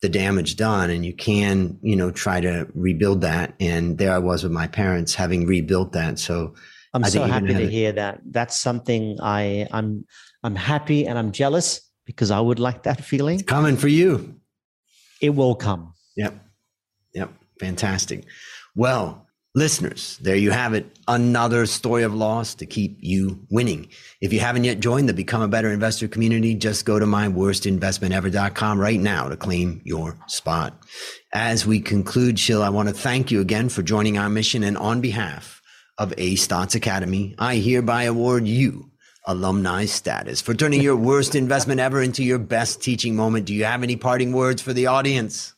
the 0.00 0.08
damage 0.08 0.56
done 0.56 0.90
and 0.90 1.04
you 1.04 1.14
can, 1.14 1.78
you 1.82 1.96
know, 1.96 2.10
try 2.10 2.40
to 2.40 2.66
rebuild 2.74 3.22
that. 3.22 3.54
And 3.60 3.98
there 3.98 4.12
I 4.12 4.18
was 4.18 4.42
with 4.42 4.52
my 4.52 4.66
parents 4.66 5.14
having 5.14 5.46
rebuilt 5.46 5.92
that. 5.92 6.18
So 6.18 6.54
I'm 6.92 7.04
so 7.04 7.24
happy 7.24 7.54
to 7.54 7.68
hear 7.68 7.92
that. 7.92 8.20
That's 8.24 8.56
something 8.56 9.18
I, 9.22 9.66
I'm, 9.70 10.04
I'm 10.42 10.54
happy 10.54 11.06
and 11.06 11.18
I'm 11.18 11.32
jealous 11.32 11.80
because 12.04 12.30
I 12.30 12.40
would 12.40 12.58
like 12.58 12.82
that 12.82 13.02
feeling. 13.02 13.40
It's 13.40 13.48
coming 13.48 13.76
for 13.76 13.88
you. 13.88 14.38
It 15.20 15.30
will 15.30 15.54
come. 15.54 15.93
Yep. 16.16 16.34
Yep. 17.14 17.30
Fantastic. 17.60 18.24
Well, 18.74 19.26
listeners, 19.54 20.18
there 20.20 20.36
you 20.36 20.50
have 20.50 20.74
it. 20.74 20.86
Another 21.06 21.66
story 21.66 22.02
of 22.02 22.14
loss 22.14 22.54
to 22.56 22.66
keep 22.66 22.98
you 23.00 23.46
winning. 23.50 23.88
If 24.20 24.32
you 24.32 24.40
haven't 24.40 24.64
yet 24.64 24.80
joined 24.80 25.08
the 25.08 25.14
Become 25.14 25.42
a 25.42 25.48
Better 25.48 25.70
Investor 25.70 26.08
community, 26.08 26.54
just 26.54 26.84
go 26.84 26.98
to 26.98 27.06
myworstinvestmentever.com 27.06 28.80
right 28.80 29.00
now 29.00 29.28
to 29.28 29.36
claim 29.36 29.80
your 29.84 30.18
spot. 30.26 30.82
As 31.32 31.66
we 31.66 31.80
conclude, 31.80 32.36
Shil, 32.36 32.62
I 32.62 32.70
want 32.70 32.88
to 32.88 32.94
thank 32.94 33.30
you 33.30 33.40
again 33.40 33.68
for 33.68 33.82
joining 33.82 34.18
our 34.18 34.28
mission 34.28 34.64
and 34.64 34.76
on 34.76 35.00
behalf 35.00 35.62
of 35.98 36.12
A 36.18 36.34
Stotz 36.34 36.74
Academy, 36.74 37.34
I 37.38 37.56
hereby 37.56 38.04
award 38.04 38.48
you 38.48 38.90
alumni 39.26 39.86
status 39.86 40.42
for 40.42 40.52
turning 40.52 40.82
your 40.82 40.96
worst 40.96 41.34
investment 41.34 41.80
ever 41.80 42.02
into 42.02 42.22
your 42.22 42.38
best 42.38 42.82
teaching 42.82 43.16
moment. 43.16 43.46
Do 43.46 43.54
you 43.54 43.64
have 43.64 43.82
any 43.82 43.96
parting 43.96 44.32
words 44.32 44.60
for 44.60 44.72
the 44.72 44.88
audience? 44.88 45.54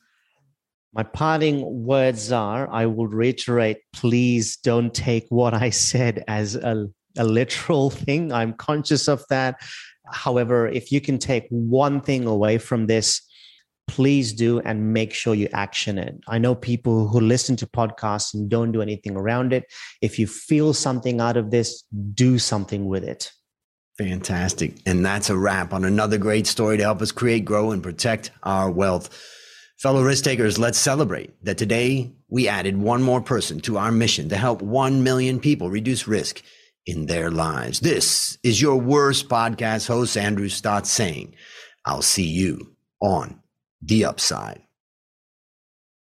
My 0.92 1.02
parting 1.02 1.84
words 1.84 2.32
are 2.32 2.68
I 2.70 2.86
will 2.86 3.08
reiterate 3.08 3.78
please 3.92 4.56
don't 4.56 4.94
take 4.94 5.26
what 5.28 5.52
I 5.54 5.70
said 5.70 6.24
as 6.26 6.54
a, 6.56 6.86
a 7.18 7.24
literal 7.24 7.90
thing. 8.04 8.32
I'm 8.32 8.54
conscious 8.54 9.08
of 9.08 9.24
that. 9.30 9.60
However, 10.10 10.68
if 10.68 10.92
you 10.92 11.00
can 11.00 11.18
take 11.18 11.46
one 11.50 12.00
thing 12.00 12.26
away 12.26 12.58
from 12.58 12.86
this, 12.86 13.20
please 13.88 14.32
do 14.32 14.60
and 14.60 14.92
make 14.92 15.14
sure 15.14 15.34
you 15.34 15.48
action 15.52 15.98
it. 15.98 16.18
I 16.28 16.38
know 16.38 16.54
people 16.54 17.08
who 17.08 17.20
listen 17.20 17.56
to 17.56 17.66
podcasts 17.66 18.34
and 18.34 18.48
don't 18.48 18.72
do 18.72 18.82
anything 18.82 19.16
around 19.16 19.52
it. 19.52 19.64
If 20.02 20.18
you 20.18 20.26
feel 20.26 20.74
something 20.74 21.20
out 21.20 21.36
of 21.36 21.50
this, 21.50 21.84
do 22.14 22.38
something 22.38 22.86
with 22.86 23.04
it. 23.04 23.30
Fantastic. 23.98 24.74
And 24.84 25.04
that's 25.04 25.30
a 25.30 25.36
wrap 25.36 25.72
on 25.72 25.84
another 25.84 26.18
great 26.18 26.46
story 26.46 26.76
to 26.76 26.82
help 26.82 27.00
us 27.00 27.12
create, 27.12 27.44
grow, 27.44 27.70
and 27.70 27.82
protect 27.82 28.30
our 28.42 28.70
wealth. 28.70 29.08
Fellow 29.78 30.02
risk 30.02 30.24
takers, 30.24 30.58
let's 30.58 30.78
celebrate 30.78 31.34
that 31.44 31.58
today 31.58 32.10
we 32.28 32.48
added 32.48 32.78
one 32.78 33.02
more 33.02 33.20
person 33.20 33.60
to 33.60 33.76
our 33.76 33.92
mission 33.92 34.30
to 34.30 34.36
help 34.36 34.62
1 34.62 35.02
million 35.02 35.38
people 35.38 35.68
reduce 35.68 36.08
risk 36.08 36.42
in 36.86 37.04
their 37.04 37.30
lives. 37.30 37.80
This 37.80 38.38
is 38.42 38.62
your 38.62 38.76
worst 38.76 39.28
podcast 39.28 39.86
host, 39.86 40.16
Andrew 40.16 40.48
Stotz, 40.48 40.86
saying, 40.86 41.34
I'll 41.84 42.00
see 42.00 42.24
you 42.24 42.74
on 43.02 43.42
the 43.82 44.06
upside. 44.06 44.62